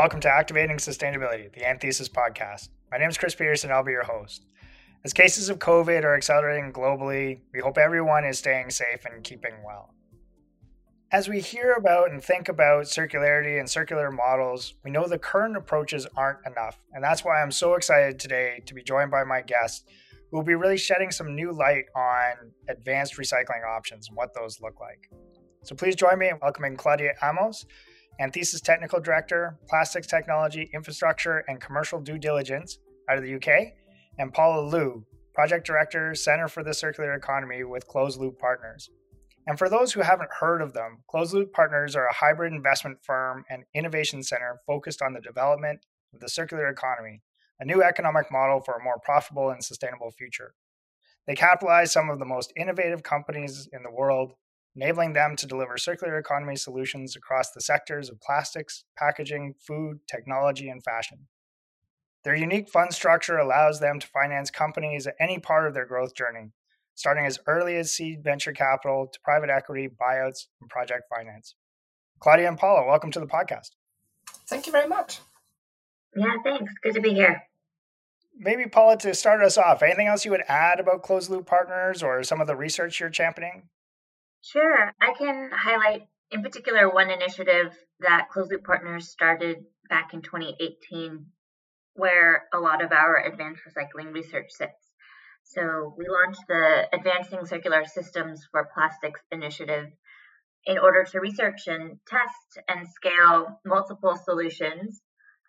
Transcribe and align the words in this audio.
Welcome 0.00 0.20
to 0.20 0.32
Activating 0.32 0.78
Sustainability, 0.78 1.52
the 1.52 1.68
Anthesis 1.68 2.08
podcast. 2.08 2.70
My 2.90 2.96
name 2.96 3.10
is 3.10 3.18
Chris 3.18 3.34
Peterson, 3.34 3.70
I'll 3.70 3.84
be 3.84 3.92
your 3.92 4.02
host. 4.02 4.46
As 5.04 5.12
cases 5.12 5.50
of 5.50 5.58
COVID 5.58 6.04
are 6.04 6.16
accelerating 6.16 6.72
globally, 6.72 7.40
we 7.52 7.60
hope 7.60 7.76
everyone 7.76 8.24
is 8.24 8.38
staying 8.38 8.70
safe 8.70 9.04
and 9.04 9.22
keeping 9.22 9.62
well. 9.62 9.92
As 11.12 11.28
we 11.28 11.40
hear 11.40 11.72
about 11.72 12.12
and 12.12 12.24
think 12.24 12.48
about 12.48 12.84
circularity 12.84 13.60
and 13.60 13.68
circular 13.68 14.10
models, 14.10 14.72
we 14.82 14.90
know 14.90 15.06
the 15.06 15.18
current 15.18 15.54
approaches 15.54 16.06
aren't 16.16 16.46
enough. 16.46 16.80
And 16.94 17.04
that's 17.04 17.22
why 17.22 17.42
I'm 17.42 17.52
so 17.52 17.74
excited 17.74 18.18
today 18.18 18.62
to 18.64 18.72
be 18.72 18.82
joined 18.82 19.10
by 19.10 19.24
my 19.24 19.42
guest, 19.42 19.86
who 20.30 20.38
will 20.38 20.44
be 20.44 20.54
really 20.54 20.78
shedding 20.78 21.10
some 21.10 21.34
new 21.34 21.52
light 21.52 21.84
on 21.94 22.52
advanced 22.70 23.18
recycling 23.18 23.68
options 23.68 24.08
and 24.08 24.16
what 24.16 24.32
those 24.32 24.62
look 24.62 24.80
like. 24.80 25.10
So 25.62 25.74
please 25.74 25.94
join 25.94 26.18
me 26.18 26.30
in 26.30 26.38
welcoming 26.40 26.74
Claudia 26.74 27.12
Amos, 27.22 27.66
Anthesis 28.18 28.60
Technical 28.60 29.00
Director, 29.00 29.58
Plastics 29.68 30.06
Technology, 30.06 30.68
Infrastructure, 30.74 31.44
and 31.48 31.60
Commercial 31.60 32.00
Due 32.00 32.18
Diligence 32.18 32.78
out 33.08 33.18
of 33.18 33.24
the 33.24 33.34
UK, 33.34 33.72
and 34.18 34.32
Paula 34.32 34.70
Luu, 34.70 35.04
Project 35.34 35.66
Director, 35.66 36.14
Center 36.14 36.48
for 36.48 36.62
the 36.62 36.74
Circular 36.74 37.14
Economy 37.14 37.64
with 37.64 37.86
Closed 37.86 38.20
Loop 38.20 38.38
Partners. 38.38 38.90
And 39.46 39.58
for 39.58 39.68
those 39.68 39.92
who 39.92 40.02
haven't 40.02 40.30
heard 40.38 40.60
of 40.60 40.74
them, 40.74 40.98
Closed 41.08 41.32
Loop 41.32 41.52
Partners 41.52 41.96
are 41.96 42.06
a 42.06 42.14
hybrid 42.14 42.52
investment 42.52 42.98
firm 43.02 43.44
and 43.48 43.64
innovation 43.74 44.22
center 44.22 44.60
focused 44.66 45.00
on 45.00 45.14
the 45.14 45.20
development 45.20 45.86
of 46.12 46.20
the 46.20 46.28
circular 46.28 46.68
economy, 46.68 47.22
a 47.58 47.64
new 47.64 47.82
economic 47.82 48.30
model 48.30 48.60
for 48.60 48.74
a 48.74 48.82
more 48.82 48.98
profitable 49.02 49.50
and 49.50 49.64
sustainable 49.64 50.10
future. 50.10 50.54
They 51.26 51.34
capitalize 51.34 51.92
some 51.92 52.10
of 52.10 52.18
the 52.18 52.24
most 52.24 52.52
innovative 52.56 53.02
companies 53.02 53.68
in 53.72 53.82
the 53.82 53.90
world 53.90 54.32
enabling 54.76 55.12
them 55.12 55.36
to 55.36 55.46
deliver 55.46 55.76
circular 55.76 56.18
economy 56.18 56.56
solutions 56.56 57.16
across 57.16 57.50
the 57.50 57.60
sectors 57.60 58.08
of 58.08 58.20
plastics, 58.20 58.84
packaging, 58.96 59.54
food, 59.58 59.98
technology, 60.08 60.68
and 60.68 60.82
fashion. 60.82 61.26
Their 62.22 62.34
unique 62.34 62.68
fund 62.68 62.92
structure 62.92 63.38
allows 63.38 63.80
them 63.80 63.98
to 63.98 64.06
finance 64.06 64.50
companies 64.50 65.06
at 65.06 65.14
any 65.18 65.38
part 65.38 65.66
of 65.66 65.74
their 65.74 65.86
growth 65.86 66.14
journey, 66.14 66.52
starting 66.94 67.24
as 67.24 67.38
early 67.46 67.76
as 67.76 67.92
seed 67.92 68.22
venture 68.22 68.52
capital 68.52 69.08
to 69.12 69.20
private 69.24 69.48
equity, 69.48 69.88
buyouts, 69.88 70.46
and 70.60 70.68
project 70.68 71.04
finance. 71.08 71.54
Claudia 72.20 72.48
and 72.48 72.58
Paula, 72.58 72.86
welcome 72.86 73.10
to 73.12 73.20
the 73.20 73.26
podcast. 73.26 73.70
Thank 74.48 74.66
you 74.66 74.72
very 74.72 74.86
much. 74.86 75.20
Yeah, 76.14 76.34
thanks. 76.44 76.72
Good 76.82 76.94
to 76.94 77.00
be 77.00 77.14
here. 77.14 77.42
Maybe, 78.36 78.66
Paula, 78.66 78.98
to 78.98 79.14
start 79.14 79.42
us 79.42 79.56
off, 79.56 79.82
anything 79.82 80.06
else 80.06 80.24
you 80.24 80.30
would 80.30 80.44
add 80.48 80.80
about 80.80 81.02
closed 81.02 81.30
loop 81.30 81.46
partners 81.46 82.02
or 82.02 82.22
some 82.22 82.40
of 82.40 82.46
the 82.46 82.56
research 82.56 83.00
you're 83.00 83.10
championing? 83.10 83.68
Sure. 84.42 84.92
I 85.00 85.14
can 85.14 85.50
highlight 85.52 86.08
in 86.30 86.42
particular 86.42 86.92
one 86.92 87.10
initiative 87.10 87.76
that 88.00 88.28
Closed 88.30 88.50
Loop 88.50 88.64
Partners 88.64 89.08
started 89.08 89.64
back 89.88 90.14
in 90.14 90.22
2018, 90.22 91.26
where 91.94 92.48
a 92.52 92.58
lot 92.58 92.82
of 92.82 92.92
our 92.92 93.16
advanced 93.16 93.62
recycling 93.68 94.12
research 94.12 94.50
sits. 94.50 94.92
So 95.44 95.94
we 95.98 96.06
launched 96.08 96.46
the 96.48 96.88
Advancing 96.92 97.44
Circular 97.44 97.84
Systems 97.84 98.46
for 98.50 98.70
Plastics 98.72 99.20
initiative 99.32 99.90
in 100.64 100.78
order 100.78 101.04
to 101.04 101.20
research 101.20 101.66
and 101.66 101.98
test 102.06 102.58
and 102.68 102.86
scale 102.88 103.60
multiple 103.64 104.16
solutions 104.16 105.02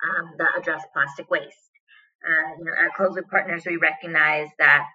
um, 0.04 0.32
that 0.38 0.58
address 0.58 0.84
plastic 0.94 1.30
waste. 1.30 1.72
Uh, 2.26 2.56
you 2.58 2.66
know, 2.66 2.72
at 2.74 2.94
Closed 2.96 3.16
Loop 3.16 3.30
Partners, 3.30 3.64
we 3.66 3.78
recognize 3.78 4.50
that 4.58 4.86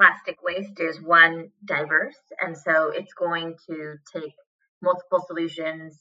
plastic 0.00 0.38
waste 0.42 0.80
is 0.80 0.98
one 1.02 1.50
diverse, 1.62 2.16
and 2.40 2.56
so 2.56 2.90
it's 2.94 3.12
going 3.12 3.54
to 3.68 3.96
take 4.14 4.32
multiple 4.80 5.22
solutions 5.26 6.00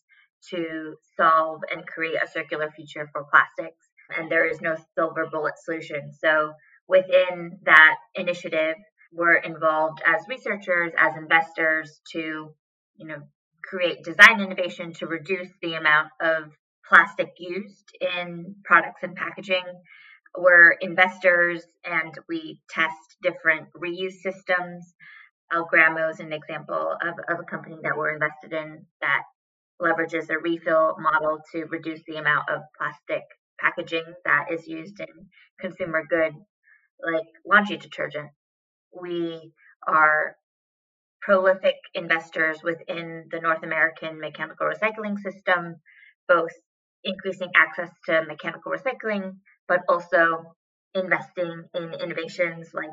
to 0.49 0.95
solve 1.17 1.59
and 1.69 1.85
create 1.85 2.15
a 2.23 2.31
circular 2.31 2.71
future 2.71 3.09
for 3.11 3.25
plastics. 3.29 3.85
And 4.17 4.31
there 4.31 4.45
is 4.45 4.61
no 4.61 4.77
silver 4.95 5.27
bullet 5.29 5.55
solution. 5.61 6.13
So 6.17 6.53
within 6.87 7.59
that 7.65 7.95
initiative, 8.15 8.75
we're 9.11 9.35
involved 9.35 10.01
as 10.05 10.21
researchers, 10.29 10.93
as 10.97 11.17
investors 11.17 11.99
to, 12.13 12.53
you 12.95 13.05
know, 13.05 13.21
create 13.66 14.05
design 14.05 14.39
innovation 14.39 14.93
to 14.93 15.07
reduce 15.07 15.49
the 15.61 15.73
amount 15.73 16.07
of 16.21 16.43
plastic 16.87 17.33
used 17.37 17.91
in 17.99 18.55
products 18.63 19.03
and 19.03 19.16
packaging 19.17 19.66
we're 20.38 20.72
investors 20.72 21.63
and 21.84 22.13
we 22.28 22.62
test 22.69 23.17
different 23.22 23.67
reuse 23.73 24.22
systems. 24.22 24.94
Algramo 25.51 26.12
is 26.12 26.19
an 26.19 26.34
example 26.34 26.95
of, 27.01 27.13
of 27.28 27.40
a 27.40 27.50
company 27.50 27.78
that 27.84 27.97
we're 27.97 28.13
invested 28.13 28.53
in 28.53 28.85
that 29.01 29.23
leverages 29.81 30.29
a 30.29 30.38
refill 30.38 30.95
model 31.00 31.40
to 31.51 31.66
reduce 31.66 32.01
the 32.06 32.17
amount 32.17 32.50
of 32.50 32.62
plastic 32.78 33.23
packaging 33.59 34.03
that 34.25 34.47
is 34.51 34.67
used 34.67 35.00
in 35.00 35.07
consumer 35.59 36.06
goods 36.07 36.38
like 37.03 37.28
laundry 37.46 37.78
detergent. 37.78 38.29
We 39.01 39.51
are 39.88 40.35
prolific 41.22 41.75
investors 41.94 42.59
within 42.63 43.25
the 43.31 43.40
North 43.40 43.63
American 43.63 44.19
mechanical 44.19 44.67
recycling 44.67 45.17
system, 45.19 45.78
both 46.28 46.51
increasing 47.03 47.50
access 47.56 47.90
to 48.06 48.23
mechanical 48.28 48.72
recycling 48.72 49.38
but 49.69 49.81
also 49.88 50.56
investing 50.96 51.63
in 51.75 51.94
innovations 51.94 52.74
like 52.74 52.90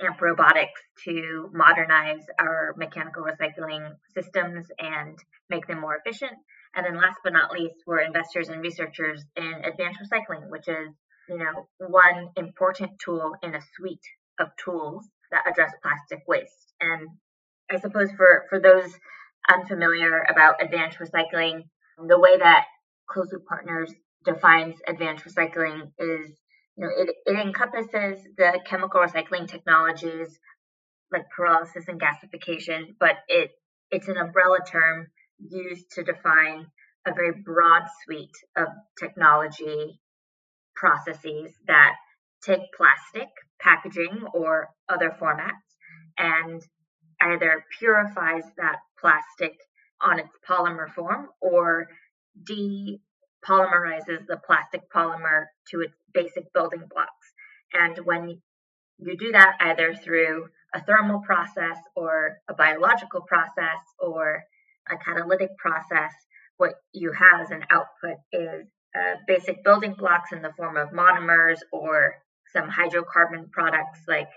AMP 0.00 0.22
Robotics 0.22 0.80
to 1.04 1.50
modernize 1.52 2.22
our 2.38 2.74
mechanical 2.78 3.24
recycling 3.24 3.90
systems 4.14 4.66
and 4.78 5.18
make 5.50 5.66
them 5.66 5.80
more 5.80 5.96
efficient. 5.96 6.32
And 6.74 6.86
then 6.86 6.96
last 6.96 7.18
but 7.22 7.32
not 7.32 7.52
least, 7.52 7.74
we're 7.86 8.00
investors 8.00 8.48
and 8.48 8.62
researchers 8.62 9.22
in 9.36 9.62
advanced 9.64 10.00
recycling, 10.00 10.48
which 10.48 10.68
is, 10.68 10.88
you 11.28 11.38
know, 11.38 11.68
one 11.78 12.30
important 12.36 12.92
tool 13.04 13.32
in 13.42 13.54
a 13.54 13.60
suite 13.76 14.06
of 14.38 14.48
tools 14.64 15.04
that 15.30 15.44
address 15.46 15.72
plastic 15.82 16.20
waste. 16.26 16.72
And 16.80 17.08
I 17.70 17.78
suppose 17.78 18.10
for, 18.12 18.44
for 18.48 18.60
those 18.60 18.92
unfamiliar 19.48 20.24
about 20.28 20.62
advanced 20.62 20.98
recycling, 20.98 21.64
the 21.98 22.18
way 22.18 22.38
that 22.38 22.64
closed 23.08 23.32
loop 23.32 23.44
partners 23.46 23.92
defines 24.24 24.76
advanced 24.86 25.24
recycling 25.24 25.90
is 25.98 26.30
you 26.76 26.84
know 26.84 26.90
it, 26.96 27.14
it 27.26 27.38
encompasses 27.38 28.22
the 28.36 28.60
chemical 28.66 29.00
recycling 29.00 29.48
technologies 29.48 30.38
like 31.10 31.24
pyrolysis 31.36 31.88
and 31.88 32.00
gasification 32.00 32.94
but 32.98 33.16
it 33.28 33.50
it's 33.90 34.08
an 34.08 34.16
umbrella 34.16 34.58
term 34.66 35.06
used 35.38 35.90
to 35.92 36.02
define 36.02 36.66
a 37.06 37.12
very 37.12 37.32
broad 37.44 37.82
suite 38.02 38.36
of 38.56 38.68
technology 38.98 40.00
processes 40.74 41.52
that 41.66 41.94
take 42.42 42.60
plastic 42.76 43.28
packaging 43.60 44.24
or 44.34 44.68
other 44.88 45.14
formats 45.20 45.50
and 46.18 46.62
either 47.20 47.64
purifies 47.78 48.44
that 48.56 48.76
plastic 48.98 49.56
on 50.00 50.18
its 50.18 50.36
polymer 50.48 50.92
form 50.92 51.28
or 51.40 51.88
de 52.44 53.00
polymerizes 53.46 54.26
the 54.26 54.40
plastic 54.44 54.82
polymer 54.90 55.46
to 55.70 55.80
its 55.80 55.94
basic 56.12 56.52
building 56.52 56.84
blocks. 56.88 57.32
And 57.72 57.98
when 58.04 58.40
you 58.98 59.16
do 59.16 59.32
that 59.32 59.56
either 59.60 59.94
through 59.94 60.48
a 60.74 60.82
thermal 60.82 61.20
process 61.20 61.76
or 61.94 62.38
a 62.48 62.54
biological 62.54 63.22
process 63.22 63.80
or 63.98 64.44
a 64.90 64.96
catalytic 64.96 65.56
process, 65.58 66.12
what 66.56 66.74
you 66.92 67.12
have 67.12 67.40
as 67.40 67.50
an 67.50 67.64
output 67.70 68.18
is 68.32 68.66
uh, 68.94 69.16
basic 69.26 69.64
building 69.64 69.94
blocks 69.94 70.32
in 70.32 70.42
the 70.42 70.52
form 70.56 70.76
of 70.76 70.90
monomers 70.90 71.58
or 71.72 72.14
some 72.52 72.68
hydrocarbon 72.68 73.50
products 73.50 74.00
like 74.06 74.28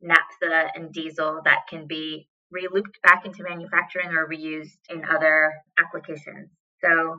naphtha 0.00 0.70
and 0.74 0.92
diesel 0.92 1.40
that 1.44 1.66
can 1.68 1.86
be 1.86 2.28
relooped 2.54 3.00
back 3.02 3.26
into 3.26 3.42
manufacturing 3.42 4.08
or 4.08 4.26
reused 4.26 4.78
in 4.88 5.04
other 5.04 5.52
applications. 5.78 6.48
So 6.80 7.18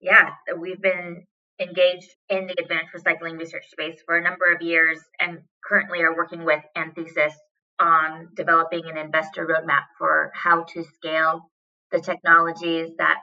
yeah, 0.00 0.30
we've 0.58 0.80
been 0.80 1.24
engaged 1.60 2.08
in 2.28 2.46
the 2.46 2.54
advanced 2.62 2.92
recycling 2.94 3.38
research 3.38 3.68
space 3.70 4.00
for 4.06 4.16
a 4.16 4.22
number 4.22 4.44
of 4.54 4.62
years 4.62 4.98
and 5.18 5.40
currently 5.64 6.00
are 6.00 6.16
working 6.16 6.44
with 6.44 6.62
Anthesis 6.76 7.34
on 7.80 8.28
developing 8.34 8.84
an 8.86 8.96
investor 8.96 9.46
roadmap 9.46 9.84
for 9.98 10.32
how 10.34 10.64
to 10.64 10.84
scale 10.84 11.50
the 11.90 12.00
technologies 12.00 12.90
that 12.98 13.18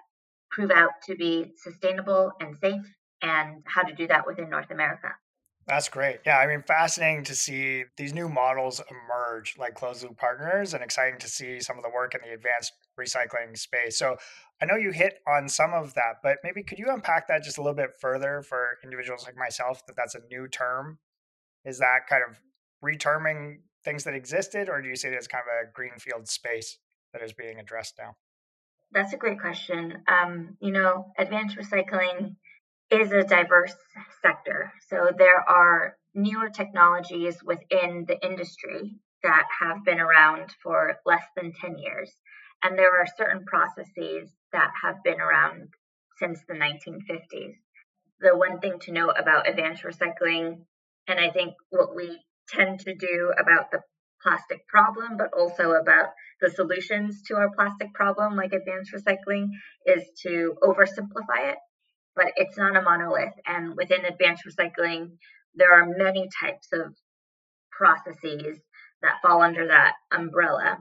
prove 0.49 0.71
out 0.71 0.91
to 1.05 1.15
be 1.15 1.51
sustainable 1.57 2.31
and 2.39 2.55
safe 2.57 2.81
and 3.21 3.63
how 3.65 3.83
to 3.83 3.93
do 3.93 4.07
that 4.07 4.25
within 4.27 4.49
North 4.49 4.71
America. 4.71 5.09
That's 5.67 5.89
great. 5.89 6.19
Yeah, 6.25 6.37
I 6.37 6.47
mean, 6.47 6.61
fascinating 6.61 7.23
to 7.25 7.35
see 7.35 7.85
these 7.97 8.13
new 8.13 8.29
models 8.29 8.81
emerge 8.89 9.55
like 9.57 9.73
closed 9.73 10.03
loop 10.03 10.17
partners 10.17 10.73
and 10.73 10.83
exciting 10.83 11.19
to 11.19 11.27
see 11.27 11.59
some 11.59 11.77
of 11.77 11.83
the 11.83 11.89
work 11.89 12.13
in 12.13 12.21
the 12.21 12.33
advanced 12.33 12.73
recycling 12.99 13.57
space. 13.57 13.97
So 13.97 14.17
I 14.61 14.65
know 14.65 14.75
you 14.75 14.91
hit 14.91 15.19
on 15.27 15.49
some 15.49 15.73
of 15.73 15.93
that, 15.95 16.17
but 16.23 16.37
maybe 16.43 16.63
could 16.63 16.79
you 16.79 16.87
unpack 16.89 17.27
that 17.27 17.43
just 17.43 17.57
a 17.57 17.61
little 17.61 17.75
bit 17.75 17.91
further 17.99 18.41
for 18.41 18.77
individuals 18.83 19.25
like 19.25 19.35
myself 19.35 19.85
that 19.87 19.95
that's 19.95 20.15
a 20.15 20.21
new 20.31 20.47
term? 20.47 20.99
Is 21.65 21.79
that 21.79 22.07
kind 22.09 22.23
of 22.27 22.39
reterming 22.83 23.57
things 23.83 24.03
that 24.03 24.13
existed, 24.13 24.69
or 24.69 24.81
do 24.81 24.89
you 24.89 24.95
see 24.95 25.09
it 25.09 25.17
as 25.17 25.27
kind 25.27 25.43
of 25.43 25.67
a 25.67 25.71
greenfield 25.71 26.27
space 26.27 26.77
that 27.13 27.21
is 27.21 27.33
being 27.33 27.59
addressed 27.59 27.95
now? 27.99 28.15
That's 28.91 29.13
a 29.13 29.17
great 29.17 29.39
question. 29.39 30.03
Um, 30.07 30.57
you 30.61 30.71
know, 30.71 31.11
advanced 31.17 31.57
recycling 31.57 32.35
is 32.91 33.11
a 33.11 33.23
diverse 33.23 33.75
sector. 34.21 34.71
So 34.89 35.11
there 35.17 35.39
are 35.39 35.97
newer 36.13 36.49
technologies 36.49 37.43
within 37.43 38.05
the 38.07 38.23
industry 38.25 38.95
that 39.23 39.45
have 39.59 39.83
been 39.83 39.99
around 39.99 40.51
for 40.61 40.97
less 41.05 41.23
than 41.35 41.51
10 41.53 41.77
years. 41.77 42.11
And 42.65 42.79
there 42.79 42.99
are 42.99 43.05
certain 43.15 43.45
processes 43.45 44.31
that 44.51 44.71
have 44.81 45.03
been 45.03 45.21
around 45.21 45.69
since 46.17 46.39
the 46.47 46.55
1950s. 46.55 47.53
The 48.21 48.35
one 48.35 48.59
thing 48.59 48.79
to 48.81 48.91
note 48.91 49.13
about 49.19 49.47
advanced 49.47 49.83
recycling, 49.83 50.65
and 51.07 51.19
I 51.19 51.29
think 51.29 51.53
what 51.69 51.95
we 51.95 52.19
tend 52.49 52.79
to 52.79 52.95
do 52.95 53.31
about 53.37 53.69
the 53.69 53.81
plastic 54.23 54.67
problem, 54.67 55.15
but 55.15 55.29
also 55.37 55.73
about 55.73 56.07
the 56.41 56.49
solutions 56.49 57.21
to 57.27 57.35
our 57.35 57.51
plastic 57.55 57.93
problem, 57.93 58.35
like 58.35 58.51
advanced 58.51 58.91
recycling, 58.91 59.49
is 59.85 60.03
to 60.23 60.55
oversimplify 60.63 61.51
it. 61.51 61.59
But 62.15 62.31
it's 62.35 62.57
not 62.57 62.75
a 62.75 62.81
monolith. 62.81 63.35
And 63.45 63.75
within 63.77 64.05
advanced 64.05 64.43
recycling, 64.43 65.17
there 65.53 65.71
are 65.71 65.93
many 65.95 66.29
types 66.41 66.69
of 66.73 66.95
processes 67.69 68.59
that 69.03 69.21
fall 69.21 69.43
under 69.43 69.67
that 69.67 69.93
umbrella. 70.11 70.79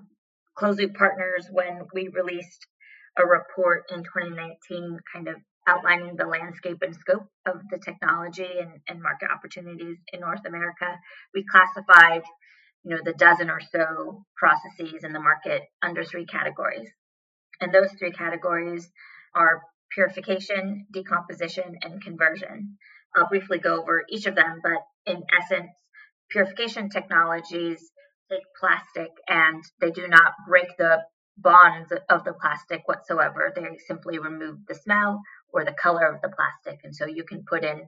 Closed 0.55 0.79
Loop 0.79 0.95
Partners, 0.95 1.49
when 1.51 1.83
we 1.93 2.09
released 2.09 2.67
a 3.17 3.27
report 3.27 3.85
in 3.91 4.05
2019, 4.05 4.99
kind 5.12 5.29
of 5.29 5.37
outlining 5.67 6.17
the 6.17 6.27
landscape 6.27 6.79
and 6.83 6.95
scope 6.95 7.27
of 7.47 7.61
the 7.71 7.79
technology 7.79 8.49
and, 8.61 8.81
and 8.89 9.03
market 9.03 9.31
opportunities 9.31 9.99
in 10.12 10.21
North 10.21 10.45
America, 10.47 10.99
we 11.35 11.45
classified 11.45 12.23
you 12.85 12.95
know 12.95 13.03
the 13.03 13.15
dozen 13.15 13.51
or 13.51 13.61
so 13.61 14.25
processes 14.37 15.05
in 15.05 15.12
the 15.12 15.21
market 15.21 15.62
under 15.83 16.05
three 16.05 16.27
categories. 16.27 16.89
And 17.61 17.73
those 17.73 17.91
three 17.99 18.12
categories 18.12 18.91
are 19.35 19.62
purification, 19.91 20.87
decomposition, 20.93 21.79
and 21.83 22.03
conversion. 22.03 22.77
I'll 23.17 23.29
briefly 23.29 23.59
go 23.59 23.81
over 23.81 24.05
each 24.09 24.27
of 24.27 24.35
them, 24.35 24.61
but 24.62 24.83
in 25.07 25.23
essence, 25.41 25.71
purification 26.31 26.91
technologies 26.91 27.91
plastic 28.59 29.11
and 29.29 29.62
they 29.81 29.91
do 29.91 30.09
not 30.09 30.32
break 30.49 30.76
the 30.76 31.05
bonds 31.37 31.93
of 32.09 32.25
the 32.25 32.32
plastic 32.32 32.87
whatsoever. 32.87 33.53
They 33.55 33.79
simply 33.87 34.19
remove 34.19 34.59
the 34.67 34.75
smell 34.75 35.21
or 35.53 35.65
the 35.65 35.73
color 35.73 36.06
of 36.06 36.21
the 36.23 36.29
plastic. 36.35 36.81
And 36.85 36.94
so 36.94 37.06
you 37.06 37.25
can 37.25 37.44
put 37.49 37.65
in 37.65 37.82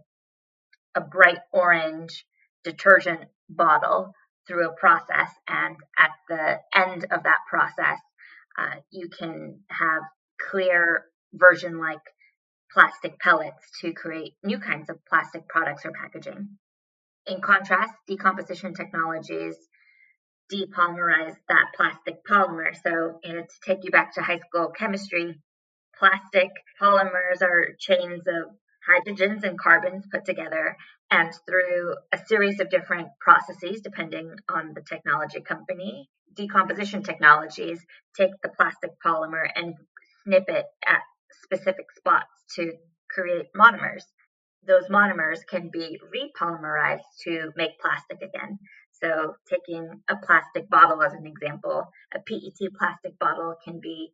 a 0.95 1.01
bright 1.01 1.39
orange 1.53 2.27
detergent 2.65 3.21
bottle 3.49 4.13
through 4.49 4.69
a 4.69 4.75
process, 4.75 5.31
and 5.49 5.77
at 5.99 6.11
the 6.29 6.61
end 6.75 7.05
of 7.11 7.25
that 7.25 7.39
process, 7.49 7.99
uh, 8.59 8.77
you 8.91 9.09
can 9.09 9.61
have 9.69 10.03
clear 10.51 11.05
version 11.33 11.79
like 11.79 12.01
plastic 12.73 13.19
pellets 13.19 13.71
to 13.81 13.93
create 13.93 14.35
new 14.45 14.59
kinds 14.59 14.89
of 14.89 15.05
plastic 15.07 15.49
products 15.49 15.85
or 15.85 15.93
packaging. 15.93 16.49
In 17.27 17.41
contrast, 17.41 17.93
decomposition 18.07 18.75
technologies 18.75 19.57
depolymerize 20.53 21.37
that 21.49 21.67
plastic 21.77 22.25
polymer. 22.25 22.75
So, 22.83 23.21
you 23.25 23.33
know, 23.35 23.43
to 23.43 23.61
take 23.65 23.85
you 23.85 23.91
back 23.91 24.15
to 24.15 24.23
high 24.23 24.39
school 24.39 24.69
chemistry, 24.69 25.41
plastic 25.99 26.51
polymers 26.81 27.43
are 27.43 27.75
chains 27.79 28.23
of 28.27 28.55
hydrogens 28.89 29.43
and 29.43 29.59
carbons 29.59 30.07
put 30.11 30.25
together 30.25 30.77
and 31.11 31.33
through 31.47 31.97
a 32.13 32.19
series 32.27 32.61
of 32.61 32.71
different 32.71 33.09
processes 33.21 33.81
depending 33.83 34.35
on 34.49 34.73
the 34.75 34.83
technology 34.83 35.41
company 35.41 36.09
decomposition 36.35 37.03
technologies 37.03 37.81
take 38.17 38.31
the 38.43 38.49
plastic 38.49 38.91
polymer 39.05 39.49
and 39.55 39.75
snip 40.23 40.45
it 40.49 40.67
at 40.87 41.01
specific 41.45 41.87
spots 41.97 42.31
to 42.55 42.73
create 43.11 43.47
monomers 43.57 44.03
those 44.67 44.89
monomers 44.89 45.39
can 45.49 45.71
be 45.73 45.99
repolymerized 46.15 47.01
to 47.23 47.53
make 47.57 47.79
plastic 47.81 48.19
again 48.23 48.59
so 49.03 49.35
taking 49.49 50.03
a 50.09 50.17
plastic 50.17 50.69
bottle 50.69 51.03
as 51.03 51.13
an 51.13 51.27
example 51.27 51.89
a 52.15 52.19
PET 52.19 52.71
plastic 52.79 53.19
bottle 53.19 53.55
can 53.65 53.81
be 53.81 54.13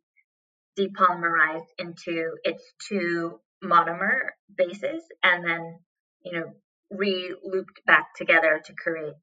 depolymerized 0.77 1.67
into 1.77 2.31
its 2.43 2.63
two 2.87 3.39
monomer 3.63 4.29
bases 4.57 5.03
and 5.21 5.45
then, 5.45 5.79
you 6.23 6.33
know, 6.33 6.53
re-looped 6.91 7.81
back 7.85 8.13
together 8.15 8.61
to 8.63 8.73
create 8.73 9.13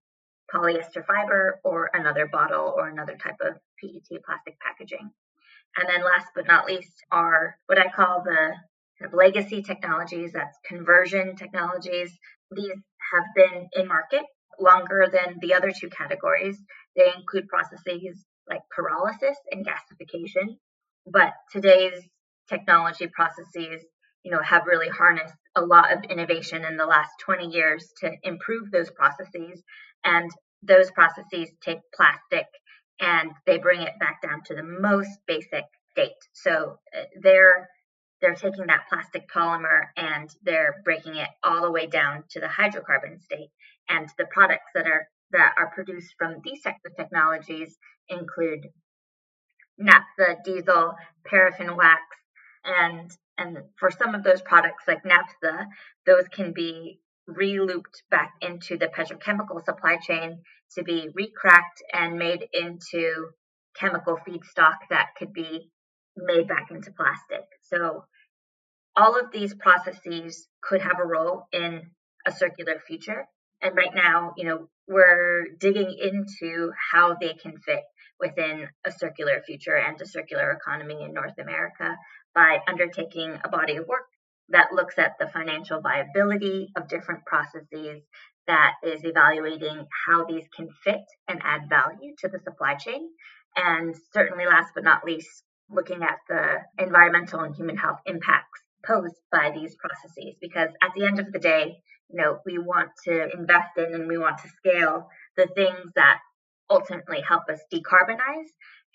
polyester 0.52 1.04
fiber 1.06 1.60
or 1.62 1.90
another 1.94 2.28
bottle 2.30 2.74
or 2.76 2.88
another 2.88 3.16
type 3.16 3.36
of 3.40 3.54
PET 3.80 4.22
plastic 4.24 4.58
packaging. 4.60 5.10
And 5.76 5.88
then 5.88 6.04
last 6.04 6.26
but 6.34 6.46
not 6.46 6.66
least 6.66 6.92
are 7.12 7.56
what 7.66 7.78
I 7.78 7.88
call 7.88 8.22
the 8.24 8.54
kind 8.98 9.12
of 9.12 9.14
legacy 9.14 9.62
technologies, 9.62 10.32
that's 10.32 10.58
conversion 10.66 11.36
technologies. 11.36 12.10
These 12.50 12.72
have 13.12 13.24
been 13.36 13.68
in 13.72 13.86
market 13.86 14.24
longer 14.60 15.08
than 15.10 15.38
the 15.40 15.54
other 15.54 15.72
two 15.72 15.88
categories. 15.88 16.58
They 16.96 17.12
include 17.16 17.48
processes 17.48 18.24
like 18.48 18.62
pyrolysis 18.76 19.36
and 19.50 19.66
gasification. 19.66 20.56
But 21.06 21.32
today's 21.52 22.02
technology 22.48 23.06
processes 23.06 23.84
you 24.22 24.30
know, 24.30 24.42
have 24.42 24.66
really 24.66 24.88
harnessed 24.88 25.34
a 25.56 25.62
lot 25.62 25.92
of 25.92 26.04
innovation 26.10 26.64
in 26.64 26.76
the 26.76 26.86
last 26.86 27.10
20 27.20 27.46
years 27.46 27.92
to 28.00 28.12
improve 28.22 28.70
those 28.70 28.90
processes. 28.90 29.62
And 30.04 30.30
those 30.62 30.90
processes 30.90 31.50
take 31.62 31.78
plastic 31.94 32.46
and 33.00 33.30
they 33.46 33.58
bring 33.58 33.80
it 33.80 33.98
back 33.98 34.20
down 34.22 34.42
to 34.46 34.54
the 34.54 34.62
most 34.62 35.10
basic 35.26 35.64
state. 35.90 36.10
So 36.32 36.78
uh, 36.96 37.04
they're 37.20 37.68
they're 38.20 38.34
taking 38.34 38.66
that 38.66 38.84
plastic 38.90 39.30
polymer 39.34 39.84
and 39.96 40.28
they're 40.42 40.82
breaking 40.84 41.16
it 41.16 41.28
all 41.42 41.62
the 41.62 41.70
way 41.70 41.86
down 41.86 42.24
to 42.28 42.40
the 42.40 42.46
hydrocarbon 42.46 43.22
state. 43.22 43.48
And 43.90 44.08
the 44.16 44.26
products 44.30 44.70
that 44.74 44.86
are 44.86 45.08
that 45.32 45.52
are 45.58 45.70
produced 45.74 46.14
from 46.18 46.36
these 46.44 46.62
types 46.62 46.80
of 46.86 46.96
technologies 46.96 47.76
include 48.08 48.68
naphtha, 49.78 50.36
diesel, 50.44 50.94
paraffin 51.24 51.76
wax, 51.76 52.02
and 52.64 53.10
and 53.38 53.58
for 53.78 53.90
some 53.90 54.14
of 54.14 54.22
those 54.22 54.42
products 54.42 54.84
like 54.86 55.04
naphtha, 55.04 55.66
those 56.06 56.24
can 56.28 56.52
be 56.52 57.00
re-looped 57.26 58.02
back 58.10 58.32
into 58.40 58.76
the 58.76 58.88
petrochemical 58.88 59.64
supply 59.64 59.96
chain 59.96 60.42
to 60.74 60.82
be 60.82 61.08
recracked 61.14 61.82
and 61.92 62.18
made 62.18 62.46
into 62.52 63.30
chemical 63.76 64.18
feedstock 64.26 64.76
that 64.90 65.08
could 65.16 65.32
be 65.32 65.70
made 66.16 66.48
back 66.48 66.70
into 66.70 66.92
plastic. 66.92 67.44
So 67.62 68.04
all 68.96 69.18
of 69.18 69.32
these 69.32 69.54
processes 69.54 70.48
could 70.62 70.82
have 70.82 70.98
a 71.00 71.06
role 71.06 71.46
in 71.52 71.82
a 72.26 72.32
circular 72.32 72.80
future. 72.86 73.26
And 73.62 73.76
right 73.76 73.94
now, 73.94 74.34
you 74.36 74.44
know, 74.44 74.68
we're 74.88 75.48
digging 75.58 75.96
into 76.00 76.72
how 76.92 77.16
they 77.20 77.34
can 77.34 77.58
fit 77.58 77.82
within 78.18 78.68
a 78.84 78.92
circular 78.92 79.42
future 79.46 79.76
and 79.76 80.00
a 80.00 80.06
circular 80.06 80.50
economy 80.50 81.02
in 81.02 81.14
North 81.14 81.38
America 81.38 81.96
by 82.34 82.58
undertaking 82.66 83.38
a 83.44 83.48
body 83.48 83.76
of 83.76 83.86
work 83.86 84.06
that 84.50 84.72
looks 84.72 84.98
at 84.98 85.12
the 85.18 85.28
financial 85.28 85.80
viability 85.80 86.68
of 86.76 86.88
different 86.88 87.24
processes, 87.24 88.02
that 88.46 88.72
is 88.82 89.04
evaluating 89.04 89.86
how 90.06 90.24
these 90.24 90.44
can 90.54 90.68
fit 90.82 91.04
and 91.28 91.40
add 91.42 91.68
value 91.68 92.14
to 92.18 92.28
the 92.28 92.40
supply 92.40 92.74
chain. 92.74 93.08
And 93.56 93.94
certainly, 94.12 94.46
last 94.46 94.72
but 94.74 94.84
not 94.84 95.04
least, 95.04 95.44
looking 95.68 96.02
at 96.02 96.18
the 96.28 96.58
environmental 96.78 97.40
and 97.40 97.54
human 97.54 97.76
health 97.76 98.00
impacts 98.06 98.60
posed 98.84 99.20
by 99.30 99.52
these 99.54 99.76
processes. 99.76 100.34
Because 100.40 100.70
at 100.82 100.90
the 100.96 101.06
end 101.06 101.20
of 101.20 101.30
the 101.32 101.38
day, 101.38 101.76
you 102.12 102.20
know, 102.20 102.38
we 102.44 102.58
want 102.58 102.90
to 103.04 103.28
invest 103.32 103.76
in 103.76 103.94
and 103.94 104.08
we 104.08 104.18
want 104.18 104.38
to 104.38 104.48
scale 104.48 105.08
the 105.36 105.46
things 105.54 105.90
that 105.94 106.18
ultimately 106.68 107.20
help 107.20 107.44
us 107.50 107.60
decarbonize 107.72 108.48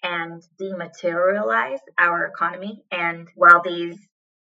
and 0.04 0.42
dematerialize 0.62 1.80
our 1.98 2.26
economy. 2.26 2.84
And 2.92 3.28
while 3.36 3.62
these 3.64 3.98